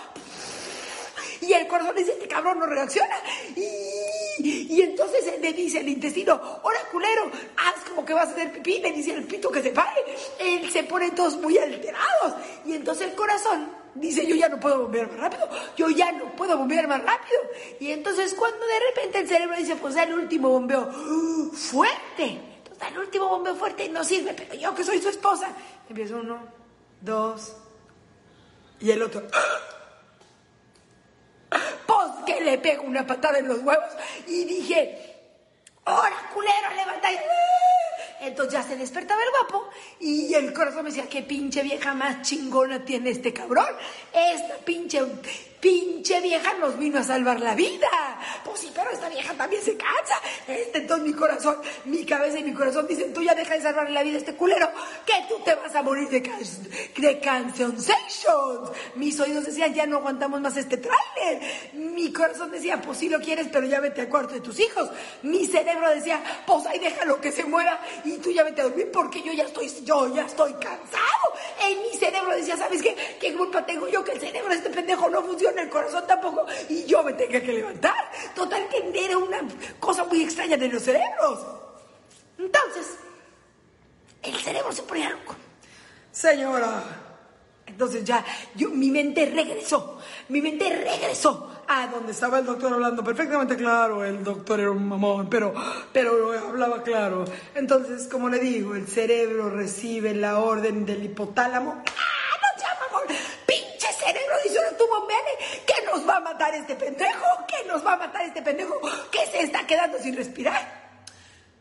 Y 1.41 1.53
el 1.53 1.67
corazón 1.67 1.95
dice, 1.97 2.13
este 2.13 2.29
cabrón 2.29 2.59
no 2.59 2.67
reacciona. 2.67 3.17
Y, 3.57 4.67
y 4.71 4.83
entonces 4.83 5.41
le 5.41 5.53
dice 5.53 5.81
el 5.81 5.89
intestino, 5.89 6.41
hola 6.63 6.79
culero, 6.91 7.31
haz 7.57 7.89
como 7.89 8.05
que 8.05 8.13
vas 8.13 8.29
a 8.29 8.33
hacer 8.33 8.53
pipí, 8.53 8.79
le 8.81 8.93
dice 8.93 9.13
el 9.13 9.25
pito 9.25 9.51
que 9.51 9.63
se 9.63 9.71
pare. 9.71 10.05
Él 10.39 10.71
se 10.71 10.85
pone 10.85 11.11
todos 11.13 11.37
muy 11.37 11.59
alterados. 11.59 12.35
Y 12.65 12.75
entonces 12.75 13.09
el 13.09 13.15
corazón 13.15 13.71
dice, 13.95 14.27
yo 14.27 14.35
ya 14.35 14.49
no 14.49 14.61
puedo 14.61 14.83
bombear 14.83 15.11
más 15.11 15.21
rápido, 15.21 15.49
yo 15.77 15.91
ya 15.91 16.13
no 16.13 16.35
puedo 16.37 16.57
bombear 16.57 16.89
más 16.89 17.03
rápido. 17.03 17.41
Y 17.81 17.91
entonces 17.91 18.35
cuando 18.35 18.65
de 18.67 18.81
repente 18.91 19.19
el 19.19 19.29
cerebro 19.29 19.57
dice, 19.57 19.77
pues 19.77 19.97
el 19.97 20.13
último 20.13 20.51
bombeo 20.51 20.91
fuerte. 21.53 22.41
Entonces 22.59 22.89
el 22.89 22.99
último 22.99 23.29
bombeo 23.29 23.55
fuerte 23.55 23.89
no 23.89 24.05
sirve, 24.05 24.35
pero 24.35 24.55
yo 24.55 24.75
que 24.75 24.85
soy 24.85 25.01
su 25.01 25.09
esposa. 25.09 25.49
Empieza 25.89 26.17
uno, 26.17 26.39
dos, 27.01 27.57
y 28.81 28.91
el 28.91 29.03
otro. 29.03 29.23
Le 32.41 32.59
pego 32.59 32.85
una 32.85 33.07
patada 33.07 33.39
en 33.39 33.49
los 33.49 33.61
huevos 33.61 33.91
y 34.27 34.45
dije, 34.45 35.17
¡Hora, 35.85 36.31
culero, 36.35 36.75
levanta! 36.77 37.09
Entonces 38.21 38.53
ya 38.53 38.63
se 38.63 38.77
despertaba 38.77 39.21
el 39.23 39.31
guapo 39.31 39.71
y 40.01 40.35
el 40.35 40.53
corazón 40.53 40.85
me 40.85 40.91
decía, 40.91 41.09
qué 41.09 41.23
pinche 41.23 41.63
vieja 41.63 41.95
más 41.95 42.23
chingona 42.23 42.85
tiene 42.85 43.11
este 43.11 43.33
cabrón. 43.33 43.69
Esta 44.13 44.57
pinche, 44.65 45.01
pinche 45.61 46.21
vieja 46.21 46.55
nos 46.55 46.79
vino 46.79 46.99
a 46.99 47.03
salvar 47.03 47.41
la 47.41 47.55
vida. 47.55 47.89
Pues 48.45 48.61
sí, 48.61 48.71
pero 48.75 48.91
esta 48.91 49.09
vieja 49.09 49.35
también 49.35 49.63
se 49.63 49.77
cansa. 49.77 50.21
Este, 50.47 50.79
entonces 50.79 51.07
mi 51.07 51.13
corazón, 51.15 51.57
mi 51.85 52.05
cabeza 52.05 52.39
y 52.39 52.45
mi 52.45 52.55
corazón 52.55 52.87
dicen, 52.87 53.13
tú 53.13 53.23
ya 53.23 53.35
deja 53.35 53.55
de 53.55 53.63
salvarle 53.63 53.93
la 53.93 54.03
vida 54.03 54.17
a 54.17 54.19
este 54.19 54.35
culero, 54.35 54.71
que 55.05 55.15
tú 55.29 55.43
te 55.45 55.55
vas 55.55 55.75
a 55.75 55.83
morir 55.83 56.09
de, 56.09 56.23
can 56.23 56.39
de 56.97 57.21
cancionations. 57.21 57.93
Mis 58.95 59.19
oídos 59.21 59.47
decían, 59.47 59.75
ya 59.75 59.87
no 59.87 59.99
aguantamos 59.99 60.41
más 60.41 60.57
este 60.57 60.79
tráiler. 60.79 61.43
Mi 61.75 62.13
corazón 62.13 62.51
decía, 62.51 62.81
pues 62.81 62.99
sí 62.99 63.09
lo 63.09 63.21
quieres, 63.21 63.49
pero 63.53 63.67
ya 63.67 63.81
vete 63.81 64.03
al 64.03 64.09
cuarto 64.09 64.35
de 64.35 64.41
tus 64.41 64.59
hijos. 64.61 64.91
Mi 65.23 65.47
cerebro 65.47 65.91
decía, 65.91 66.23
pues 66.47 66.67
ahí 66.67 66.79
déjalo 66.79 67.21
que 67.21 67.33
se 67.33 67.45
muera 67.45 67.81
y 68.05 68.19
tú 68.19 68.31
ya 68.31 68.45
vete 68.45 68.61
a 68.61 68.65
dormir 68.65 68.91
porque 68.93 69.23
yo 69.23 69.33
ya 69.33 69.45
estoy, 69.45 69.71
yo 69.85 70.15
ya 70.15 70.25
estoy 70.25 70.53
cansado. 70.55 71.29
En 71.69 71.83
mi 71.83 71.97
cerebro 71.99 72.35
decía, 72.35 72.57
¿sabes 72.57 72.83
qué? 72.83 72.97
¿Qué 73.21 73.35
culpa 73.35 73.65
tengo 73.65 73.89
yo 73.89 74.05
que 74.05 74.13
el 74.13 74.21
cerebro 74.21 74.51
de 74.51 74.57
este 74.57 74.71
pendejo 74.71 75.09
no 75.11 75.23
funciona, 75.23 75.48
el 75.57 75.69
corazón 75.69 76.05
tampoco 76.07 76.45
y 76.69 76.85
yo 76.85 77.03
me 77.03 77.13
tenga 77.13 77.41
que 77.41 77.53
levantar? 77.53 78.11
Total 78.35 78.69
que 78.69 79.05
era 79.05 79.17
una 79.17 79.41
cosa 79.79 80.05
muy 80.05 80.23
extraña 80.23 80.57
de 80.57 80.69
los 80.69 80.83
cerebros. 80.83 81.47
Entonces, 82.39 82.97
el 84.23 84.35
cerebro 84.37 84.73
se 84.73 84.83
ponía 84.83 85.11
loco. 85.11 85.37
Señora, 86.11 86.83
Entonces 87.67 88.03
ya, 88.03 88.25
yo, 88.55 88.71
mi 88.71 88.91
mente 88.91 89.27
regresó, 89.27 89.99
mi 90.31 90.41
mente 90.41 90.69
regresó 90.69 91.63
a 91.69 91.87
donde 91.87 92.13
estaba 92.13 92.39
el 92.39 92.47
doctor 92.47 92.73
hablando 92.73 93.05
perfectamente 93.05 93.57
claro. 93.57 94.05
El 94.05 94.25
doctor 94.25 94.59
era 94.59 94.71
un 94.71 94.89
mamón, 94.89 95.29
pero, 95.29 95.55
pero 95.93 96.33
hablaba 96.33 96.83
claro. 96.83 97.25
Entonces, 97.55 98.09
como 98.09 98.29
le 98.31 98.39
digo, 98.39 98.75
el 98.75 98.89
cerebro 98.89 99.51
recibe 99.51 100.15
la 100.15 100.39
orden 100.39 100.87
del 100.87 101.05
hipotálamo. 101.05 101.83
¡Ah, 101.87 102.18
nos 105.99 106.09
va 106.09 106.17
a 106.17 106.21
matar 106.21 106.55
este 106.55 106.75
pendejo, 106.77 107.27
que 107.47 107.67
nos 107.69 107.85
va 107.85 107.95
a 107.95 107.97
matar 107.97 108.23
este 108.23 108.43
pendejo, 108.43 108.81
que 109.11 109.27
se 109.31 109.41
está 109.43 109.67
quedando 109.67 109.99
sin 109.99 110.15
respirar. 110.17 110.79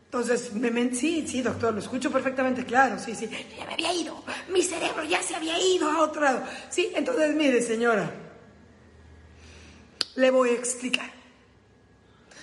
Entonces, 0.04 0.52
me, 0.54 0.70
men- 0.70 0.94
sí, 0.94 1.26
sí, 1.28 1.42
doctor, 1.42 1.74
lo 1.74 1.80
escucho 1.80 2.10
perfectamente 2.10 2.64
claro, 2.64 2.98
sí, 2.98 3.14
sí. 3.14 3.28
Ya 3.58 3.66
me 3.66 3.74
había 3.74 3.92
ido, 3.92 4.22
mi 4.48 4.62
cerebro 4.62 5.02
ya 5.04 5.22
se 5.22 5.34
había 5.34 5.58
ido 5.58 5.90
a 5.90 6.00
otro 6.02 6.22
lado. 6.22 6.42
Sí, 6.70 6.90
entonces, 6.94 7.34
mire, 7.34 7.60
señora, 7.60 8.10
le 10.14 10.30
voy 10.30 10.50
a 10.50 10.52
explicar. 10.52 11.10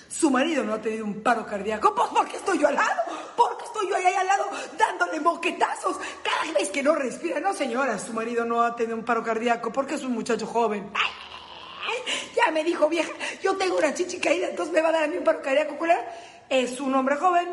Su 0.10 0.30
marido 0.32 0.64
no 0.64 0.74
ha 0.74 0.82
tenido 0.82 1.04
un 1.04 1.22
paro 1.22 1.46
cardíaco, 1.46 1.94
pues 1.94 2.08
porque 2.16 2.38
estoy 2.38 2.58
yo 2.60 2.68
al 2.70 2.76
lado, 2.76 3.02
porque 3.36 3.66
estoy 3.66 3.90
yo 3.90 3.96
ahí 3.98 4.06
al 4.14 4.26
lado 4.28 4.46
dándole 4.78 5.20
moquetazos 5.20 5.98
cada 6.24 6.54
vez 6.54 6.70
que 6.70 6.82
no 6.84 6.96
respira. 6.96 7.40
No, 7.42 7.54
señora, 7.54 8.00
su 8.00 8.14
marido 8.14 8.46
no 8.46 8.62
ha 8.62 8.76
tenido 8.78 8.96
un 8.96 9.04
paro 9.04 9.24
cardíaco 9.24 9.74
porque 9.74 9.96
es 9.96 10.04
un 10.04 10.14
muchacho 10.14 10.46
joven. 10.48 10.90
Ay, 10.94 11.10
ya 12.36 12.52
me 12.52 12.64
dijo 12.64 12.90
vieja, 12.90 13.12
yo 13.42 13.56
tengo 13.58 13.78
una 13.78 13.94
chichi 13.94 14.20
caída, 14.20 14.50
entonces 14.50 14.74
me 14.74 14.82
va 14.82 14.90
a 14.90 14.92
dar 14.92 15.04
a 15.04 15.08
mí 15.08 15.18
un 15.18 15.24
paro 15.24 15.42
cardíaco. 15.42 15.78
Es 16.50 16.80
un 16.80 16.94
hombre 16.94 17.16
joven, 17.16 17.48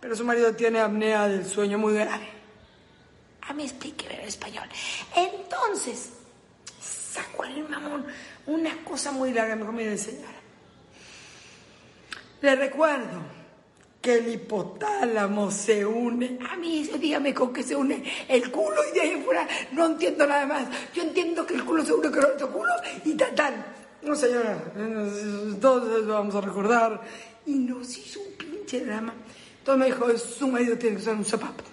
pero 0.00 0.14
su 0.14 0.24
marido 0.24 0.54
tiene 0.54 0.80
apnea 0.80 1.28
del 1.28 1.46
sueño 1.46 1.78
muy 1.78 1.94
grave. 1.94 2.28
A 3.42 3.52
mí 3.52 3.64
explíqueme 3.64 4.20
en 4.20 4.28
español. 4.28 4.68
Entonces, 5.14 6.10
sacó 6.80 7.44
el 7.44 7.68
mamón 7.68 8.06
una 8.46 8.84
cosa 8.84 9.10
muy 9.12 9.32
larga, 9.32 9.56
mejor 9.56 9.74
mire, 9.74 9.96
señora. 9.98 10.34
Le 12.40 12.54
recuerdo 12.54 13.35
que 14.00 14.14
el 14.18 14.28
hipotálamo 14.28 15.50
se 15.50 15.84
une. 15.84 16.38
A 16.50 16.56
mí, 16.56 16.88
dígame 16.98 17.34
con 17.34 17.52
qué 17.52 17.62
se 17.62 17.74
une 17.74 18.02
el 18.28 18.50
culo 18.50 18.76
y 18.90 18.94
de 18.94 19.00
ahí 19.00 19.22
fuera 19.24 19.48
no 19.72 19.86
entiendo 19.86 20.26
nada 20.26 20.46
más. 20.46 20.68
Yo 20.94 21.02
entiendo 21.02 21.46
que 21.46 21.54
el 21.54 21.64
culo 21.64 21.84
se 21.84 21.92
une 21.92 22.10
con 22.10 22.24
otro 22.24 22.52
culo 22.52 22.72
y 23.04 23.14
tal, 23.14 23.34
tal. 23.34 23.66
No, 24.02 24.14
señora, 24.14 24.72
entonces 24.76 26.06
vamos 26.06 26.34
a 26.34 26.40
recordar. 26.40 27.00
Y 27.46 27.54
nos 27.54 27.96
hizo 27.96 28.20
un 28.20 28.32
pinche 28.32 28.84
drama. 28.84 29.14
Entonces 29.58 29.78
me 29.80 29.86
dijo, 29.86 30.18
su 30.18 30.48
marido 30.48 30.78
tiene 30.78 30.96
que 30.96 31.02
ser 31.02 31.14
un 31.14 31.24
zapapo. 31.24 31.64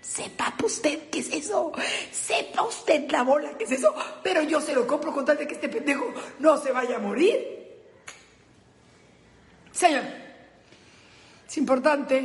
Sepa 0.00 0.54
usted 0.62 1.08
qué 1.10 1.20
es 1.20 1.32
eso. 1.32 1.72
Sepa 2.12 2.62
usted 2.62 3.10
la 3.10 3.22
bola 3.22 3.56
qué 3.56 3.64
es 3.64 3.72
eso. 3.72 3.94
Pero 4.22 4.42
yo 4.42 4.60
se 4.60 4.74
lo 4.74 4.86
compro 4.86 5.12
con 5.12 5.24
tal 5.24 5.38
de 5.38 5.46
que 5.46 5.54
este 5.54 5.70
pendejo 5.70 6.12
no 6.40 6.58
se 6.58 6.72
vaya 6.72 6.96
a 6.96 6.98
morir. 6.98 7.54
Señor, 9.72 10.02
es 11.54 11.58
importante. 11.58 12.18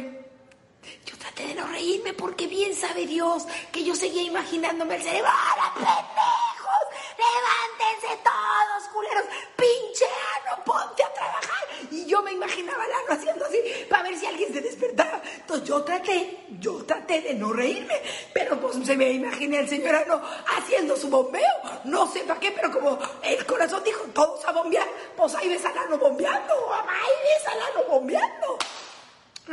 Yo 1.05 1.15
traté 1.19 1.45
de 1.45 1.53
no 1.53 1.67
reírme 1.67 2.13
porque 2.13 2.47
bien 2.47 2.73
sabe 2.73 3.05
Dios 3.05 3.45
que 3.71 3.83
yo 3.83 3.93
seguía 3.93 4.23
imaginándome 4.23 4.95
el 4.95 5.03
cerebro. 5.03 5.29
¡Ahora, 5.29 5.71
pendejos! 5.75 6.83
¡Levántense 7.15 8.23
todos, 8.23 8.89
culeros! 8.91 9.25
¡Pinche 9.55 10.05
ano, 10.05 10.63
ponte 10.63 11.03
a 11.03 11.13
trabajar! 11.13 11.67
Y 11.91 12.07
yo 12.07 12.23
me 12.23 12.31
imaginaba 12.31 12.83
al 12.83 12.91
ano 12.91 13.05
haciendo 13.09 13.45
así 13.45 13.59
para 13.87 14.01
ver 14.01 14.17
si 14.17 14.25
alguien 14.25 14.51
se 14.51 14.61
despertaba. 14.61 15.21
Entonces 15.35 15.69
yo 15.69 15.83
traté, 15.83 16.45
yo 16.59 16.83
traté 16.85 17.21
de 17.21 17.35
no 17.35 17.53
reírme, 17.53 18.01
pero 18.33 18.59
pues 18.59 18.77
se 18.83 18.97
me 18.97 19.11
imaginé 19.11 19.59
al 19.59 19.69
señor 19.69 19.93
ano 19.93 20.23
haciendo 20.57 20.97
su 20.97 21.07
bombeo. 21.07 21.53
No 21.83 22.11
sé 22.11 22.21
para 22.21 22.39
qué, 22.39 22.51
pero 22.51 22.71
como 22.71 22.97
el 23.21 23.45
corazón 23.45 23.83
dijo, 23.83 24.05
todos 24.05 24.43
a 24.45 24.53
bombear, 24.53 24.87
pues 25.15 25.35
ahí 25.35 25.49
ves 25.49 25.63
al 25.65 25.77
ano 25.77 25.99
bombeando, 25.99 26.73
ahí 26.73 27.13
ves 27.25 27.47
al 27.47 27.61
ano 27.61 27.83
bombeando. 27.87 28.57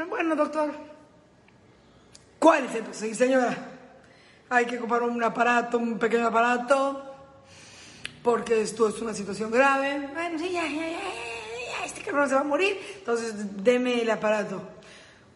Bueno, 0.05 0.37
doctor, 0.37 0.73
¿cuál 2.39 2.67
es 2.67 2.75
el 2.75 2.83
proseguir, 2.83 3.17
señora? 3.17 3.57
Hay 4.51 4.67
que 4.67 4.79
comprar 4.79 5.03
un 5.03 5.23
aparato, 5.25 5.79
un 5.79 5.99
pequeño 5.99 6.27
aparato, 6.27 7.15
porque 8.23 8.61
esto 8.61 8.89
es 8.89 9.01
una 9.01 9.15
situación 9.15 9.51
grave. 9.51 10.11
Bueno, 10.13 10.39
sí, 10.39 10.51
ya, 10.51 10.65
ya, 10.65 10.69
ya, 10.69 10.91
ya, 10.91 10.99
ya, 11.81 11.85
este 11.87 12.03
cabrón 12.03 12.29
se 12.29 12.35
va 12.35 12.43
a 12.43 12.45
morir, 12.45 12.79
entonces 12.99 13.65
deme 13.65 14.03
el 14.03 14.11
aparato. 14.11 14.61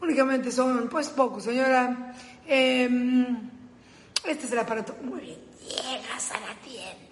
Únicamente 0.02 0.52
son, 0.52 0.88
pues, 0.90 1.08
pocos, 1.08 1.42
señora. 1.44 2.14
Em, 2.46 3.50
este 4.24 4.44
es 4.44 4.52
el 4.52 4.58
aparato. 4.58 4.94
Muy 5.02 5.20
bien, 5.20 5.38
llegas 5.60 6.32
a 6.32 6.40
la 6.40 6.54
tienda. 6.62 7.09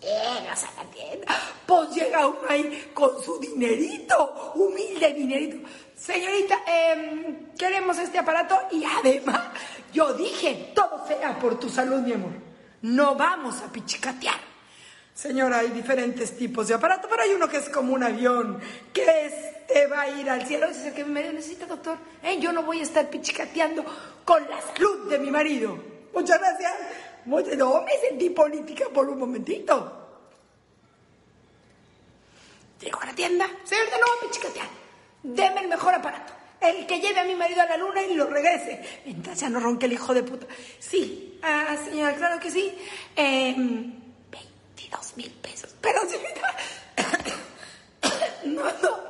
Llegas 0.00 0.64
a 0.64 0.82
la 0.82 0.90
tienda. 0.90 1.26
Pues 1.66 1.90
llega 1.90 2.26
uno 2.26 2.38
ahí 2.48 2.90
con 2.94 3.22
su 3.22 3.38
dinerito, 3.38 4.52
humilde 4.54 5.12
dinerito. 5.12 5.68
Señorita, 5.94 6.62
em, 6.66 7.54
queremos 7.58 7.98
este 7.98 8.18
aparato 8.18 8.58
y 8.70 8.82
además, 8.84 9.48
yo 9.92 10.14
dije, 10.14 10.72
todo 10.74 11.06
sea 11.06 11.38
por 11.38 11.60
tu 11.60 11.68
salud, 11.68 12.00
mi 12.00 12.14
amor. 12.14 12.32
No 12.82 13.14
vamos 13.14 13.60
a 13.60 13.70
pichicatear. 13.70 14.50
Señora, 15.14 15.58
hay 15.58 15.68
diferentes 15.68 16.34
tipos 16.34 16.68
de 16.68 16.74
aparato, 16.74 17.06
pero 17.10 17.22
hay 17.22 17.32
uno 17.32 17.46
que 17.46 17.58
es 17.58 17.68
como 17.68 17.92
un 17.92 18.02
avión, 18.02 18.58
que 18.94 19.26
es, 19.26 19.66
te 19.66 19.86
va 19.86 20.02
a 20.02 20.08
ir 20.08 20.30
al 20.30 20.46
cielo. 20.46 20.66
Ese 20.66 20.80
es 20.80 20.86
el 20.86 20.94
que 20.94 21.04
mi 21.04 21.12
marido 21.12 21.34
necesita, 21.34 21.66
doctor. 21.66 21.98
¿Eh? 22.22 22.38
Yo 22.40 22.52
no 22.52 22.62
voy 22.62 22.80
a 22.80 22.84
estar 22.84 23.10
pichicateando 23.10 23.84
con 24.24 24.48
la 24.48 24.62
salud 24.62 25.10
de 25.10 25.18
mi 25.18 25.30
marido. 25.30 25.76
Muchas 26.14 26.38
gracias. 26.38 26.72
No, 27.26 27.82
me 27.82 27.98
sentí 28.00 28.30
política 28.30 28.86
por 28.92 29.08
un 29.08 29.18
momentito. 29.18 29.96
Llego 32.80 33.00
a 33.00 33.06
la 33.06 33.14
tienda. 33.14 33.46
Señorita, 33.64 33.96
no 33.98 34.06
voy 34.06 34.16
a 34.16 34.30
pichicatear. 34.30 34.68
Deme 35.22 35.60
el 35.60 35.68
mejor 35.68 35.94
aparato. 35.94 36.32
El 36.60 36.86
que 36.86 37.00
lleve 37.00 37.20
a 37.20 37.24
mi 37.24 37.34
marido 37.34 37.62
a 37.62 37.66
la 37.66 37.76
luna 37.76 38.02
y 38.02 38.14
lo 38.14 38.26
regrese. 38.26 39.02
Mientras 39.04 39.38
ya 39.40 39.48
no 39.48 39.60
ronque 39.60 39.86
el 39.86 39.92
hijo 39.92 40.14
de 40.14 40.22
puta. 40.22 40.46
Sí, 40.78 41.38
ah, 41.42 41.76
señora, 41.82 42.14
claro 42.14 42.40
que 42.40 42.50
sí. 42.50 42.76
Em, 43.16 43.92
22 44.30 45.16
mil 45.16 45.30
pesos. 45.30 45.74
Pero, 45.80 46.00
señorita. 46.08 46.56
No, 48.42 48.64
no. 48.82 49.09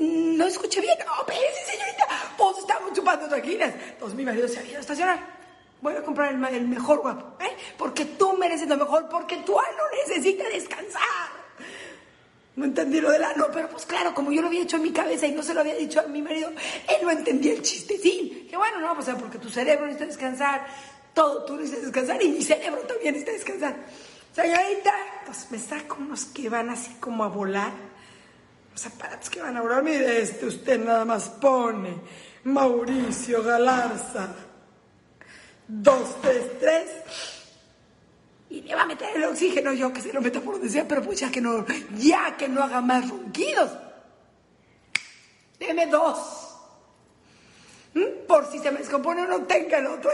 No 0.00 0.46
escuché 0.46 0.80
bien. 0.80 0.98
No, 1.06 1.20
espérese, 1.20 1.72
señorita. 1.72 2.06
Pues 2.36 2.58
estamos 2.58 2.92
chupando 2.92 3.28
tranquilas. 3.28 3.74
Entonces 3.90 4.16
mi 4.16 4.24
marido 4.24 4.48
se 4.48 4.60
ha 4.60 4.64
ido 4.64 4.78
a 4.78 4.80
estacionar. 4.80 5.38
Voy 5.80 5.94
a 5.94 6.02
comprar 6.02 6.32
el, 6.32 6.68
mejor 6.68 7.00
guapo, 7.00 7.42
¿eh? 7.42 7.56
Porque 7.76 8.04
tú 8.04 8.32
mereces 8.32 8.68
lo 8.68 8.76
mejor, 8.76 9.08
porque 9.08 9.36
tu 9.38 9.58
ano 9.58 9.82
necesita 10.06 10.48
descansar. 10.48 11.38
No 12.56 12.64
entendí 12.64 13.00
lo 13.00 13.12
del 13.12 13.22
ano, 13.22 13.46
pero 13.52 13.68
pues 13.68 13.86
claro, 13.86 14.12
como 14.12 14.32
yo 14.32 14.42
lo 14.42 14.48
había 14.48 14.62
hecho 14.62 14.76
en 14.76 14.82
mi 14.82 14.90
cabeza 14.90 15.28
y 15.28 15.32
no 15.32 15.44
se 15.44 15.54
lo 15.54 15.60
había 15.60 15.76
dicho 15.76 16.00
a 16.00 16.02
mi 16.04 16.20
marido, 16.20 16.50
él 16.50 16.96
no 17.02 17.10
entendía 17.12 17.52
el 17.52 17.62
chistecín. 17.62 18.48
Que 18.48 18.56
bueno, 18.56 18.80
no, 18.80 18.96
pues 18.96 19.08
o 19.08 19.16
porque 19.16 19.38
tu 19.38 19.48
cerebro 19.48 19.86
necesita 19.86 20.06
descansar, 20.06 20.66
todo 21.14 21.44
tú 21.44 21.54
necesitas 21.54 21.84
descansar 21.84 22.20
y 22.20 22.28
mi 22.30 22.42
cerebro 22.42 22.80
también 22.80 23.14
necesita 23.14 23.32
descansar. 23.32 23.76
Señorita, 24.34 24.92
pues 25.26 25.46
me 25.52 25.58
saco 25.60 25.98
unos 26.00 26.24
que 26.24 26.48
van 26.48 26.70
así 26.70 26.94
como 26.98 27.22
a 27.22 27.28
volar, 27.28 27.72
los 28.78 28.86
aparatos 28.86 29.28
que 29.28 29.40
van 29.40 29.56
a 29.56 29.60
volar. 29.60 29.82
Mire 29.82 30.20
este, 30.20 30.46
usted 30.46 30.78
nada 30.78 31.04
más 31.04 31.28
pone 31.28 31.96
Mauricio 32.44 33.42
Galarza, 33.42 34.28
dos, 35.66 36.20
tres, 36.22 36.58
tres 36.60 36.86
y 38.50 38.62
le 38.62 38.74
va 38.76 38.82
a 38.82 38.86
meter 38.86 39.16
el 39.16 39.24
oxígeno 39.24 39.72
yo 39.72 39.92
que 39.92 40.00
se 40.00 40.12
lo 40.12 40.20
meta 40.20 40.40
por 40.40 40.54
donde 40.54 40.70
sea, 40.70 40.86
pero 40.86 41.02
pues 41.02 41.18
ya 41.18 41.30
que 41.30 41.40
no, 41.40 41.66
ya 41.96 42.36
que 42.36 42.48
no 42.48 42.62
haga 42.62 42.80
más 42.80 43.10
ronquidos. 43.10 43.70
Deme 45.58 45.86
dos. 45.86 46.56
¿Mm? 47.94 48.26
Por 48.28 48.48
si 48.50 48.60
se 48.60 48.70
me 48.70 48.78
descompone 48.78 49.24
uno, 49.24 49.42
tenga 49.42 49.78
el 49.78 49.86
otro. 49.86 50.12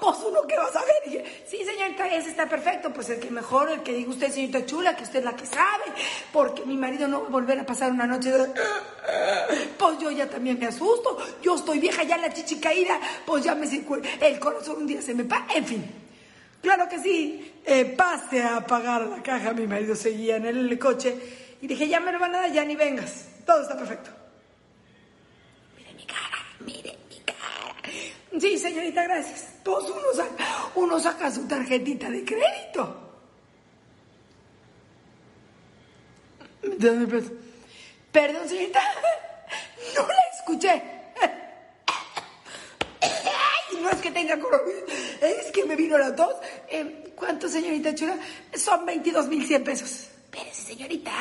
Pues 0.00 0.18
uno 0.26 0.42
que 0.46 0.56
vas 0.56 0.74
a. 0.76 0.82
Y 1.04 1.10
dije, 1.10 1.44
sí, 1.46 1.64
señorita, 1.64 2.08
ese 2.08 2.30
está 2.30 2.48
perfecto. 2.48 2.92
Pues 2.92 3.10
el 3.10 3.20
que 3.20 3.30
mejor, 3.30 3.70
el 3.70 3.82
que 3.82 3.92
diga 3.92 4.10
usted, 4.10 4.30
señorita 4.30 4.66
chula, 4.66 4.96
que 4.96 5.04
usted 5.04 5.20
es 5.20 5.24
la 5.24 5.36
que 5.36 5.46
sabe. 5.46 5.84
Porque 6.32 6.64
mi 6.64 6.76
marido 6.76 7.08
no 7.08 7.22
va 7.22 7.26
a 7.28 7.30
volver 7.30 7.58
a 7.58 7.66
pasar 7.66 7.90
una 7.90 8.06
noche 8.06 8.30
de... 8.30 8.52
Pues 9.78 9.98
yo 9.98 10.10
ya 10.10 10.28
también 10.28 10.58
me 10.58 10.66
asusto. 10.66 11.18
Yo 11.42 11.56
estoy 11.56 11.78
vieja, 11.78 12.02
ya 12.02 12.16
la 12.18 12.32
chichi 12.32 12.60
caída. 12.60 12.98
Pues 13.26 13.44
ya 13.44 13.54
me. 13.54 13.66
El 14.20 14.38
corazón 14.38 14.76
un 14.78 14.86
día 14.86 15.02
se 15.02 15.14
me 15.14 15.24
pa... 15.24 15.46
En 15.54 15.64
fin. 15.64 15.84
Claro 16.62 16.88
que 16.88 16.98
sí. 16.98 17.52
Eh, 17.64 17.84
pase 17.84 18.42
a 18.42 18.66
pagar 18.66 19.02
la 19.02 19.22
caja. 19.22 19.52
Mi 19.52 19.66
marido 19.66 19.94
seguía 19.94 20.36
en 20.36 20.46
el 20.46 20.78
coche. 20.78 21.16
Y 21.60 21.66
dije, 21.66 21.88
ya 21.88 22.00
me 22.00 22.12
lo 22.12 22.18
van 22.18 22.34
a 22.34 22.40
dar, 22.40 22.52
ya 22.52 22.64
ni 22.64 22.76
vengas. 22.76 23.26
Todo 23.46 23.62
está 23.62 23.76
perfecto. 23.76 24.10
Mire 25.76 25.94
mi 25.94 26.04
cara, 26.04 26.38
mire 26.60 26.96
mi 27.08 27.18
cara. 27.24 27.74
Sí, 28.40 28.58
señorita, 28.58 29.04
gracias. 29.04 29.46
Pues 29.62 29.84
uno 29.84 30.12
saca, 30.14 30.44
uno 30.74 30.98
saca 31.00 31.30
su 31.30 31.46
tarjetita 31.46 32.10
de 32.10 32.24
crédito. 32.24 33.00
Pues. 36.60 37.24
Perdón, 38.10 38.48
señorita. 38.48 38.80
No 39.96 40.06
la 40.06 40.14
escuché. 40.36 40.82
Ay, 43.00 43.80
no 43.80 43.90
es 43.90 43.96
que 43.98 44.10
tenga 44.10 44.38
coronavirus. 44.38 44.82
Es 45.20 45.52
que 45.52 45.64
me 45.64 45.76
vino 45.76 45.96
la 45.98 46.14
tos. 46.14 46.34
Eh, 46.68 47.12
¿Cuánto, 47.14 47.48
señorita 47.48 47.94
chula? 47.94 48.18
Son 48.54 48.84
22.100 48.86 49.62
pesos. 49.62 50.08
Espérese, 50.34 50.62
señorita. 50.62 51.12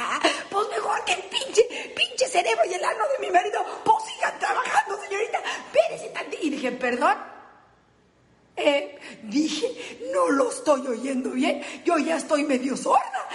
Pues 0.50 0.68
mejor 0.70 1.06
que 1.06 1.14
el 1.14 1.22
pinche, 1.24 1.64
pinche 1.96 2.28
cerebro 2.28 2.64
y 2.66 2.74
el 2.74 2.84
ano 2.84 3.04
de 3.14 3.28
mi 3.28 3.32
marido, 3.32 3.64
pues 3.84 4.06
sigan 4.06 4.40
trabajando, 4.40 5.00
señorita. 5.04 5.40
Espérese 5.68 6.10
tantito. 6.10 6.44
Y 6.44 6.50
dije, 6.50 6.72
perdón. 6.72 7.16
Eh, 8.56 8.98
dije, 9.24 10.00
no 10.12 10.30
lo 10.30 10.50
estoy 10.50 10.88
oyendo 10.88 11.30
bien. 11.30 11.64
Yo 11.86 12.00
ya 12.00 12.18
estoy 12.18 12.44
medio 12.44 12.76
sorda. 12.76 13.30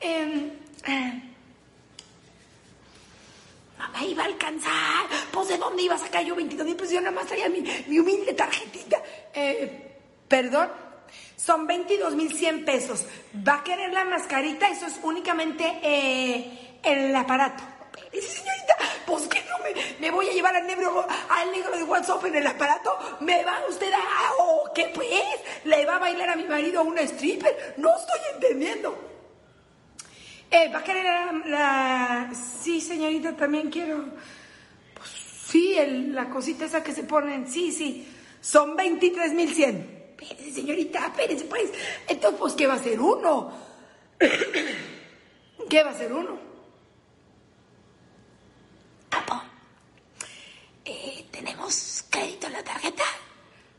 Eh, 0.00 0.50
eh, 0.88 1.22
me 3.92 4.06
iba 4.06 4.24
a 4.24 4.26
alcanzar. 4.26 5.06
Pues 5.30 5.46
de 5.46 5.58
dónde 5.58 5.84
iba 5.84 5.94
a 5.94 5.98
sacar 5.98 6.24
yo 6.24 6.34
22 6.34 6.66
mil 6.66 6.74
pesos. 6.74 6.92
Yo 6.92 7.00
nada 7.00 7.14
más 7.14 7.26
traía 7.26 7.48
mi, 7.48 7.62
mi 7.86 8.00
humilde 8.00 8.34
tarjetita. 8.34 9.00
Eh, 9.32 9.96
perdón, 10.26 10.72
son 11.44 11.66
22 11.66 12.14
mil 12.16 12.32
100 12.34 12.64
pesos. 12.64 13.06
¿Va 13.46 13.56
a 13.56 13.64
querer 13.64 13.92
la 13.92 14.04
mascarita? 14.04 14.68
Eso 14.68 14.86
es 14.86 15.00
únicamente 15.02 15.64
eh, 15.82 16.78
el 16.82 17.14
aparato. 17.16 17.62
Señorita, 18.12 18.76
pues 19.06 19.26
que 19.28 19.40
no 19.44 19.56
me, 20.00 20.10
voy 20.10 20.28
a 20.28 20.32
llevar 20.32 20.54
al 20.56 20.66
negro, 20.66 21.06
al 21.28 21.50
negro 21.52 21.76
de 21.76 21.84
WhatsApp 21.84 22.24
en 22.26 22.36
el 22.36 22.46
aparato. 22.46 22.96
¿Me 23.20 23.42
va 23.44 23.60
usted 23.68 23.90
a... 23.92 24.32
o 24.42 24.70
qué 24.74 24.90
pues? 24.94 25.08
¿Le 25.64 25.86
va 25.86 25.96
a 25.96 25.98
bailar 25.98 26.30
a 26.30 26.36
mi 26.36 26.44
marido 26.44 26.82
una 26.82 27.02
stripper? 27.02 27.74
No 27.78 27.90
estoy 27.96 28.18
entendiendo. 28.34 29.08
Eh, 30.50 30.68
¿Va 30.74 30.78
a 30.80 30.84
querer 30.84 31.04
la, 31.04 31.32
la- 31.46 32.30
Sí, 32.62 32.80
señorita, 32.80 33.36
también 33.36 33.70
quiero... 33.70 34.04
Pues 34.94 35.08
sí, 35.46 35.76
el- 35.78 36.14
la 36.14 36.28
cosita 36.28 36.64
esa 36.64 36.82
que 36.82 36.92
se 36.92 37.04
ponen. 37.04 37.48
Sí, 37.48 37.70
sí. 37.72 38.06
Son 38.40 38.76
23.100. 38.76 39.99
Espérese, 40.20 40.52
señorita, 40.52 41.06
espérese, 41.06 41.44
pues. 41.44 41.70
Entonces, 42.08 42.40
pues, 42.40 42.54
¿qué 42.54 42.66
va 42.66 42.74
a 42.74 42.78
ser 42.78 43.00
uno? 43.00 43.52
¿Qué 45.68 45.82
va 45.82 45.90
a 45.90 45.94
ser 45.94 46.12
uno? 46.12 46.38
Papo, 49.08 49.42
eh, 50.84 51.26
¿tenemos 51.30 52.04
crédito 52.10 52.46
en 52.48 52.52
la 52.52 52.62
tarjeta? 52.62 53.04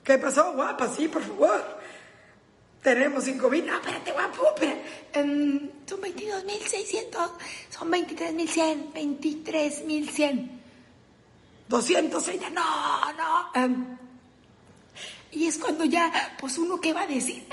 ¿Qué 0.03 0.17
pasó, 0.17 0.53
guapa? 0.53 0.87
Sí, 0.89 1.07
por 1.07 1.21
favor. 1.21 1.79
Tenemos 2.81 3.23
cinco 3.23 3.49
mil. 3.49 3.65
No, 3.65 3.75
espérate, 3.75 4.11
guapo, 4.11 4.47
espera. 4.55 4.81
Em, 5.13 5.69
son 5.85 6.01
22.600. 6.01 7.31
Son 7.69 7.91
23.100. 7.91 8.93
23.100. 8.93 10.49
200 11.67 12.27
ella. 12.29 12.49
No, 12.49 13.13
no. 13.13 13.51
em, 13.53 13.97
y 15.31 15.47
es 15.47 15.57
cuando 15.57 15.85
ya, 15.85 16.35
pues 16.39 16.57
uno, 16.57 16.79
¿qué 16.79 16.93
va 16.93 17.01
a 17.01 17.07
decir? 17.07 17.47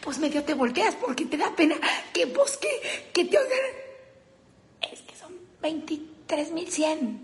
Pues 0.00 0.18
medio 0.18 0.42
te 0.44 0.54
volteas 0.54 0.94
porque 0.96 1.24
te 1.26 1.36
da 1.36 1.54
pena 1.54 1.76
que, 2.12 2.26
pues, 2.26 2.56
que, 2.56 3.10
que 3.12 3.24
te 3.24 3.38
oigan. 3.38 3.58
Es 4.92 5.02
que 5.02 5.16
son 5.16 5.32
23.100. 5.62 7.18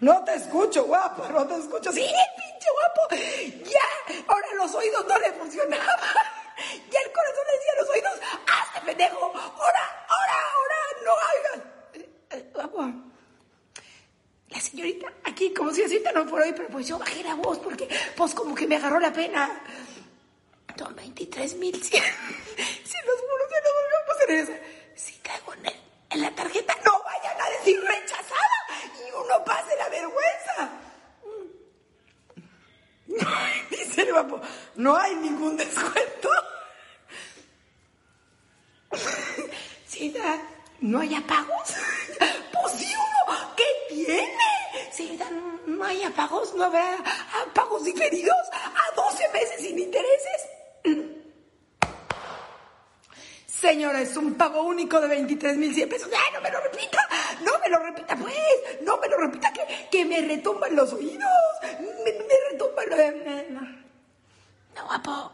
No 0.00 0.24
te 0.24 0.34
escucho, 0.34 0.84
guapo, 0.84 1.26
no 1.28 1.46
te 1.46 1.54
escucho. 1.54 1.92
Sí, 1.92 2.00
pinche 2.00 2.68
guapo. 2.72 3.14
Ya, 3.64 4.22
ahora 4.26 4.46
los 4.56 4.74
oídos 4.74 5.06
no 5.06 5.18
le 5.18 5.32
funcionaban. 5.32 5.98
Ya 6.90 7.00
el 7.00 7.12
corazón 7.12 7.44
le 7.46 7.52
decía 7.54 7.72
a 7.72 7.80
los 7.80 7.90
oídos, 7.90 8.12
hazte 8.46 8.80
pendejo. 8.86 9.24
Ahora, 9.24 10.06
ahora, 10.08 10.36
ahora, 10.54 10.76
no 11.04 11.12
hagas. 11.12 11.66
Eh, 11.94 12.08
eh, 12.30 12.50
guapo. 12.52 13.11
La 14.52 14.60
señorita 14.60 15.10
aquí, 15.24 15.52
como 15.54 15.72
si 15.72 15.82
así 15.82 16.00
no 16.14 16.26
por 16.26 16.42
hoy, 16.42 16.52
pero 16.54 16.68
pues 16.68 16.86
yo 16.86 16.98
bajé 16.98 17.22
la 17.24 17.34
voz 17.34 17.58
porque, 17.58 17.88
pues 18.14 18.34
como 18.34 18.54
que 18.54 18.66
me 18.66 18.76
agarró 18.76 19.00
la 19.00 19.12
pena. 19.12 19.62
Son 20.78 20.94
23 20.94 21.56
mil. 21.56 21.82
Si 21.82 22.98
los 23.06 23.16
muros 23.22 23.48
ya 23.50 23.60
no 23.60 23.70
volvemos 23.78 24.08
a 24.08 24.12
hacer 24.12 24.30
de 55.00 55.08
23 55.08 55.56
mil 55.56 55.74
100 55.74 55.88
pesos. 55.88 56.08
¡Ay, 56.12 56.32
no 56.34 56.40
me 56.40 56.50
lo 56.50 56.60
repita! 56.60 57.08
¡No 57.44 57.52
me 57.58 57.68
lo 57.68 57.78
repita, 57.78 58.16
pues! 58.16 58.36
¡No 58.82 58.96
me 58.98 59.08
lo 59.08 59.16
repita! 59.18 59.52
¡Que, 59.52 59.88
que 59.90 60.04
me 60.04 60.20
retumban 60.20 60.74
los 60.74 60.92
oídos! 60.92 61.28
¡Me, 61.62 62.12
me 62.12 62.34
retumban 62.50 62.90
los... 62.90 63.62
No, 64.74 64.86
guapo. 64.86 65.32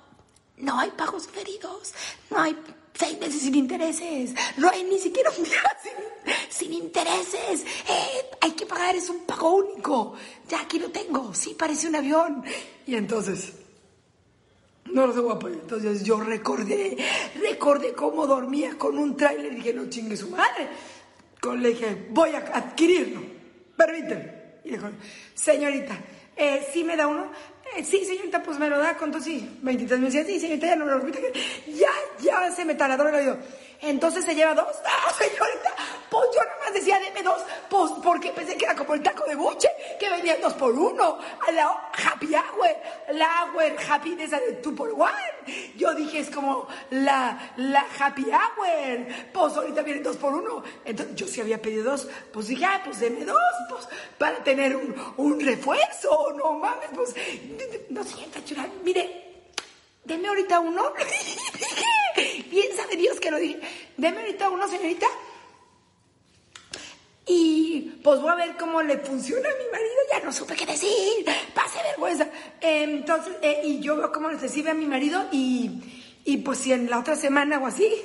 No 0.59 0.79
hay 0.79 0.91
pagos 0.91 1.29
feridos. 1.29 1.95
No 2.31 2.41
hay 2.41 2.57
seis 2.95 3.19
meses 3.19 3.43
sin 3.43 3.55
intereses. 3.55 4.35
No 4.57 4.69
hay 4.71 4.85
ni 4.85 4.99
siquiera 4.99 5.31
un 5.31 5.45
día 5.45 5.79
sin, 5.83 6.69
sin 6.71 6.73
intereses. 6.73 7.65
Eh, 7.89 8.31
hay 8.41 8.53
que 8.53 8.67
pagar, 8.67 8.97
es 8.97 9.09
un 9.09 9.25
pago 9.25 9.57
único. 9.57 10.15
Ya 10.49 10.61
aquí 10.61 10.79
lo 10.79 10.91
tengo. 10.91 11.33
Sí, 11.35 11.55
parece 11.55 11.89
un 11.89 11.97
avión. 11.97 12.45
Y 12.87 12.97
entonces... 12.97 13.53
No 14.93 15.07
lo 15.07 15.13
sé, 15.13 15.21
guapo. 15.21 15.49
Entonces 15.49 16.03
yo 16.03 16.21
recordé, 16.21 16.97
recordé 17.41 17.93
cómo 17.93 18.27
dormía 18.27 18.77
con 18.77 18.99
un 18.99 19.17
tráiler 19.17 19.55
dije, 19.55 19.73
no 19.73 19.89
chingue 19.89 20.17
su 20.17 20.31
madre. 20.31 20.69
Le 21.59 21.69
dije, 21.71 22.09
voy 22.11 22.31
a 22.31 22.39
adquirirlo. 22.39 23.21
Permíteme. 23.77 24.39
Y 24.65 24.71
dijo, 24.71 24.89
señorita, 25.35 25.97
eh, 26.37 26.67
¿sí 26.73 26.85
me 26.85 26.97
da 26.97 27.07
uno? 27.07 27.31
Eh, 27.77 27.85
sí, 27.85 28.05
señorita, 28.05 28.43
pues 28.43 28.59
me 28.59 28.69
lo 28.69 28.79
da 28.79 28.97
dos, 28.99 29.23
sí. 29.25 29.59
23 29.63 30.01
mil, 30.01 30.11
sí, 30.11 30.41
señorita, 30.41 30.67
ya 30.67 30.77
no 30.77 30.85
me 30.85 30.93
lo 30.93 30.99
repite. 30.99 31.33
Ya, 31.69 31.91
ya 32.21 32.51
se 32.51 32.65
me 32.65 32.75
taladró 32.75 33.09
el 33.09 33.15
oído. 33.15 33.39
Entonces 33.81 34.25
se 34.25 34.35
lleva 34.35 34.55
dos. 34.55 34.67
No, 34.67 35.15
señorita, 35.19 35.75
pues 36.11 36.25
yo 36.35 36.41
nada 36.43 36.57
más 36.65 36.75
decía, 36.75 36.99
deme 36.99 37.23
dos, 37.23 37.43
pues 37.69 37.93
porque 38.03 38.33
pensé 38.33 38.57
que 38.57 38.65
era 38.65 38.75
como 38.75 38.95
el 38.95 39.03
taco 39.03 39.25
de 39.25 39.37
buche, 39.37 39.69
que 40.01 40.11
venían 40.11 40.41
dos 40.41 40.55
por 40.55 40.73
uno. 40.73 41.19
A 41.47 41.53
la 41.53 41.91
happy 41.93 42.35
hour, 42.35 42.77
la 43.13 43.45
hour 43.45 43.77
happy 43.89 44.17
de 44.17 44.25
esa 44.25 44.41
de 44.41 44.55
two 44.55 44.75
por 44.75 44.91
one. 44.91 45.73
Yo 45.77 45.95
dije, 45.95 46.21
es 46.21 46.31
como 46.31 46.67
la, 46.91 47.53
la 47.57 47.87
happy 47.99 48.27
hour. 48.31 49.07
Pues 49.33 49.57
ahorita 49.57 49.83
vienen 49.83 50.03
dos 50.03 50.17
por 50.17 50.35
uno. 50.35 50.63
Entonces 50.85 51.15
yo 51.15 51.27
sí 51.27 51.41
había 51.41 51.63
pedido 51.63 51.93
dos, 51.93 52.09
pues 52.33 52.49
dije, 52.49 52.65
ah, 52.65 52.81
pues 52.85 52.99
deme 52.99 53.25
dos, 53.25 53.39
pues 53.71 53.89
para 54.19 54.43
tener 54.43 54.75
un, 54.75 54.95
un 55.19 55.41
refuerzo. 55.41 56.33
No 56.37 56.55
mames, 56.55 56.89
pues, 56.95 57.15
no 57.91 58.03
sienta 58.03 58.45
chula, 58.45 58.69
mire. 58.83 59.25
Deme 60.05 60.29
ahorita 60.29 60.59
uno. 60.59 60.93
Bien 62.59 62.77
sabe 62.77 62.97
Dios 62.97 63.21
que 63.21 63.31
lo 63.31 63.39
dije. 63.39 63.61
Deme 63.97 64.19
ahorita 64.19 64.51
uno, 64.51 64.67
señorita. 64.67 65.07
Y 67.27 68.01
pues 68.03 68.21
voy 68.21 68.31
a 68.31 68.35
ver 68.35 68.57
cómo 68.57 68.83
le 68.83 68.99
funciona 68.99 69.49
a 69.49 69.53
mi 69.63 69.71
marido. 69.71 69.95
Ya 70.11 70.19
no 70.25 70.33
supe 70.33 70.57
qué 70.57 70.67
decir. 70.67 71.25
Pase 71.55 71.79
vergüenza. 71.85 72.29
Entonces, 72.61 73.35
eh, 73.43 73.61
y 73.63 73.79
yo 73.79 73.95
veo 73.97 74.11
cómo 74.11 74.29
les 74.29 74.41
recibe 74.43 74.71
a 74.71 74.75
mi 74.75 74.87
marido. 74.87 75.27
Y, 75.31 75.71
y 76.25 76.39
pues 76.39 76.59
si 76.59 76.73
en 76.73 76.91
la 76.91 76.99
otra 76.99 77.15
semana 77.15 77.61
o 77.61 77.67
así. 77.67 77.85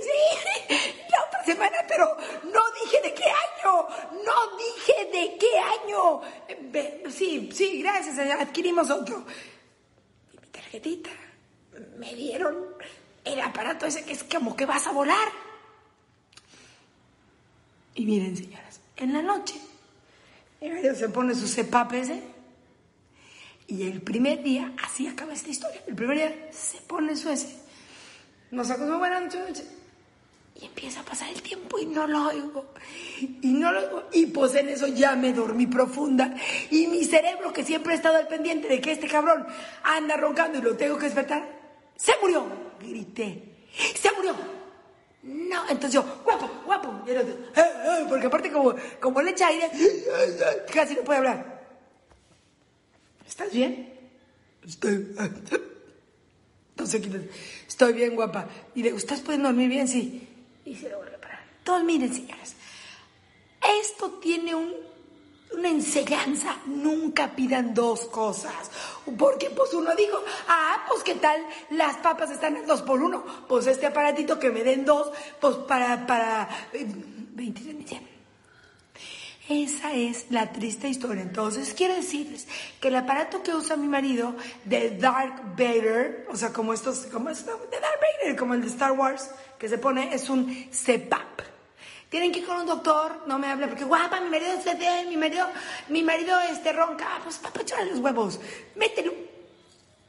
Sí, 0.70 0.76
la 1.12 1.26
otra 1.28 1.44
semana, 1.46 1.78
pero 1.88 2.06
no 2.44 2.62
dije 2.84 3.02
de 3.02 3.14
qué 3.16 3.24
año. 3.24 3.88
No 4.24 4.58
dije 4.58 5.06
de 5.12 5.38
qué 5.40 5.58
año. 5.58 6.22
Sí, 7.10 7.50
sí, 7.52 7.82
gracias. 7.82 8.20
eh, 8.20 8.32
Adquirimos 8.34 8.90
otro. 8.92 9.26
Y 10.32 10.38
mi 10.40 10.48
tarjetita. 10.48 11.10
Me 11.98 12.14
dieron 12.14 12.76
el 13.26 13.40
aparato 13.42 13.86
ese 13.86 14.04
que 14.04 14.14
es 14.14 14.24
como 14.24 14.56
que 14.56 14.66
vas 14.66 14.88
a 14.88 14.92
volar. 14.92 15.30
Y 17.96 18.06
miren, 18.06 18.36
señoras, 18.36 18.82
en 18.98 19.14
la 19.14 19.22
noche, 19.22 19.56
mi 20.62 20.70
marido 20.70 20.96
se 20.96 21.10
pone 21.10 21.36
su 21.36 21.48
CEPAP 21.48 21.94
ese. 21.94 22.24
Y 23.68 23.84
el 23.84 24.02
primer 24.02 24.44
día, 24.44 24.74
así 24.84 25.08
acaba 25.08 25.34
esta 25.34 25.50
historia. 25.50 25.82
El 25.88 25.96
primer 25.96 26.18
día 26.18 26.50
se 26.52 26.80
pone 26.80 27.16
su 27.16 27.30
ese. 27.30 27.58
Nos 28.52 28.70
acostamos 28.70 29.00
buenas 29.00 29.24
noches. 29.24 29.66
Y 30.62 30.66
empieza 30.66 31.00
a 31.00 31.04
pasar 31.04 31.30
el 31.30 31.42
tiempo 31.42 31.80
y 31.80 31.86
no 31.86 32.06
lo 32.06 32.28
oigo. 32.28 32.74
Y 33.20 33.54
no 33.54 33.72
lo 33.72 33.80
oigo. 33.80 34.04
Y 34.14 34.28
pues 34.28 34.54
en 34.56 34.70
eso 34.70 34.88
ya 34.88 35.16
me 35.16 35.34
dormí 35.34 35.66
profunda. 35.66 36.36
Y 36.70 36.88
mi 36.88 37.04
cerebro, 37.04 37.52
que 37.52 37.64
siempre 37.64 37.94
ha 37.94 37.96
estado 37.96 38.18
al 38.18 38.28
pendiente 38.28 38.68
de 38.68 38.80
que 38.80 38.92
este 38.92 39.08
cabrón 39.08 39.46
anda 39.84 40.18
roncando 40.18 40.60
y 40.60 40.62
lo 40.62 40.78
tengo 40.78 40.98
que 40.98 41.06
despertar, 41.06 41.63
se 41.96 42.14
murió. 42.22 42.46
Grité. 42.80 43.44
Se 43.96 44.12
murió. 44.12 44.36
No, 45.24 45.64
entonces 45.70 45.94
yo, 45.94 46.04
guapo, 46.24 46.50
guapo. 46.66 47.02
Y 47.08 47.12
el 47.12 47.18
otro, 47.20 47.34
"Eh, 47.56 47.62
eh", 47.62 48.06
porque 48.10 48.28
aparte 48.28 48.52
como, 48.52 48.76
como 49.00 49.22
le 49.22 49.32
echa 49.32 49.48
aire, 49.48 49.70
casi 50.74 50.96
no 50.96 51.02
puede 51.04 51.20
hablar. 51.20 51.64
¿Estás 53.26 53.52
bien? 53.52 53.94
Estoy... 54.66 55.16
No 56.76 56.86
sé 56.88 57.00
quién 57.00 57.16
es. 57.16 57.68
Estoy 57.68 57.94
bien 57.94 58.16
guapa. 58.16 58.48
Y 58.76 58.84
le 58.84 58.94
¿ustedes 58.94 59.22
pueden 59.22 59.44
dormir 59.44 59.70
bien? 59.70 59.88
Sí. 59.88 60.28
Y 60.66 60.76
se 60.76 60.90
lo 60.90 60.98
voy 60.98 61.08
a 61.08 61.12
reparar. 61.12 61.40
Todos 61.64 61.84
miren. 61.84 62.12
Esto 63.82 64.12
tiene 64.20 64.56
un, 64.56 64.74
una 65.54 65.70
enseñanza. 65.70 66.58
Nunca 66.66 67.36
pidan 67.36 67.74
dos 67.74 68.06
cosas. 68.06 68.72
Porque 69.18 69.50
pues 69.50 69.74
uno 69.74 69.96
dijo, 69.96 70.18
ah, 70.48 70.84
pues 70.88 71.04
qué 71.04 71.16
tal, 71.16 71.42
las 71.72 71.98
papas 71.98 72.32
están 72.32 72.58
en 72.58 72.66
dos 72.66 72.82
por 72.82 73.02
uno. 73.02 73.24
Pues 73.48 73.68
este 73.68 73.88
aparatito 73.88 74.40
que 74.40 74.50
me 74.50 74.64
den 74.64 74.86
dos, 74.86 75.12
pues 75.40 75.56
para, 75.58 76.06
para, 76.06 76.50
eh, 76.74 76.86
23 76.88 77.74
de 77.74 77.80
diciembre. 77.80 78.14
Esa 79.50 79.94
es 79.94 80.28
la 80.30 80.54
triste 80.54 80.88
historia. 80.88 81.22
Entonces, 81.22 81.74
quiero 81.74 81.96
decirles 81.96 82.48
que 82.80 82.88
el 82.88 82.96
aparato 82.96 83.44
que 83.44 83.54
usa 83.54 83.76
mi 83.76 83.88
marido 83.88 84.36
de 84.64 84.92
Dark 84.92 85.56
Vader, 85.58 86.28
o 86.32 86.38
sea, 86.38 86.54
como 86.54 86.74
estos, 86.74 87.08
como 87.12 87.30
estos, 87.30 87.60
de 87.70 87.80
Dark 87.80 88.00
Vader, 88.22 88.38
como 88.38 88.54
el 88.54 88.62
de 88.62 88.68
Star 88.68 88.94
Wars, 88.94 89.30
que 89.60 89.68
se 89.68 89.78
pone, 89.78 90.16
es 90.16 90.30
un 90.30 90.70
CPAP. 90.72 91.53
Tienen 92.14 92.32
que 92.32 92.42
ir 92.42 92.46
con 92.46 92.58
un 92.58 92.68
doctor, 92.68 93.24
no 93.26 93.40
me 93.40 93.48
hable, 93.48 93.68
porque 93.68 93.86
guapa, 93.86 94.22
mi 94.22 94.30
marido 94.30 94.62
se 94.62 94.76
de, 94.76 95.06
mi 95.06 95.18
marido, 95.18 95.48
mi 95.88 96.04
marido 96.04 96.40
este 96.42 96.72
ronca, 96.72 97.20
pues 97.24 97.40
papá, 97.40 97.62
échale 97.62 97.90
los 97.90 97.98
huevos, 98.02 98.40
mételo 98.76 99.12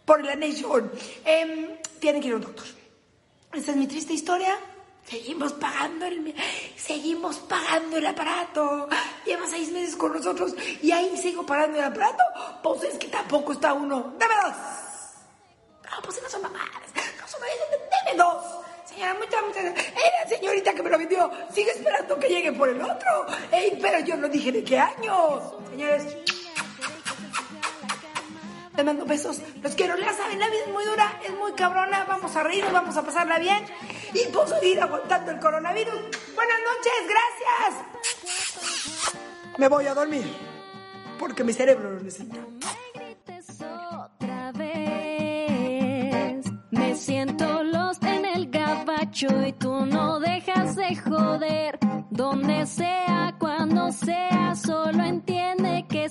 por 0.04 0.22
la 0.22 0.36
nation. 0.36 0.92
Em, 1.24 1.78
tienen 2.00 2.20
que 2.20 2.28
ir 2.28 2.34
a 2.34 2.36
un 2.36 2.42
doctor. 2.42 2.66
Esta 3.54 3.70
es 3.70 3.76
mi 3.78 3.86
triste 3.86 4.12
historia. 4.12 4.54
Seguimos 5.08 5.54
pagando 5.54 6.04
el, 6.04 6.34
seguimos 6.76 7.38
pagando 7.38 7.96
el 7.96 8.04
aparato. 8.04 8.86
Lleva 9.24 9.46
seis 9.46 9.72
meses 9.72 9.96
con 9.96 10.12
nosotros 10.12 10.54
y 10.82 10.92
ahí 10.92 11.16
sigo 11.16 11.46
pagando 11.46 11.78
el 11.78 11.84
aparato. 11.84 12.22
Pues 12.62 12.82
es 12.82 12.98
que 12.98 13.08
tampoco 13.08 13.52
está 13.52 13.72
uno. 13.72 14.12
Dame 14.18 14.34
dos. 14.42 14.56
No, 15.90 16.02
pues 16.02 16.22
no 16.22 16.28
son 16.28 16.42
mamadas. 16.42 16.68
No 17.18 17.26
son 17.26 17.40
Deme 18.04 18.18
dos. 18.18 18.64
Señora, 18.94 19.14
muchas, 19.14 19.42
muchas 19.42 19.64
Era 19.64 20.28
señorita 20.28 20.72
que 20.72 20.82
me 20.82 20.90
lo 20.90 20.98
vendió. 20.98 21.30
Sigue 21.52 21.70
esperando 21.72 22.18
que 22.18 22.28
llegue 22.28 22.52
por 22.52 22.68
el 22.68 22.80
otro. 22.80 23.26
Ey, 23.50 23.78
pero 23.80 23.98
yo 24.00 24.16
no 24.16 24.28
dije 24.28 24.52
de 24.52 24.62
qué 24.62 24.78
año. 24.78 25.52
Señores. 25.70 26.16
Les 28.76 28.84
mando 28.84 29.04
besos, 29.04 29.40
los 29.62 29.74
quiero, 29.76 29.96
ya 29.96 30.12
saben, 30.12 30.40
la 30.40 30.48
vida 30.48 30.64
es 30.66 30.72
muy 30.72 30.84
dura, 30.84 31.20
es 31.24 31.32
muy 31.32 31.52
cabrona, 31.52 32.04
vamos 32.06 32.34
a 32.34 32.42
reírnos, 32.42 32.72
vamos 32.72 32.96
a 32.96 33.04
pasarla 33.04 33.38
bien 33.38 33.64
y 34.12 34.26
puedo 34.32 34.48
seguir 34.48 34.80
aguantando 34.80 35.30
el 35.30 35.38
coronavirus. 35.38 35.94
Buenas 36.34 36.58
noches, 36.58 36.92
gracias. 37.08 37.84
Me 39.58 39.68
voy 39.68 39.86
a 39.86 39.94
dormir, 39.94 40.26
porque 41.20 41.44
mi 41.44 41.52
cerebro 41.52 41.92
lo 41.92 42.00
necesita. 42.00 42.38
Y 49.22 49.52
tú 49.52 49.86
no 49.86 50.18
dejas 50.18 50.74
de 50.74 50.96
joder. 50.96 51.78
Donde 52.10 52.66
sea, 52.66 53.36
cuando 53.38 53.92
sea, 53.92 54.56
solo 54.56 55.04
entiende 55.04 55.86
que 55.88 56.08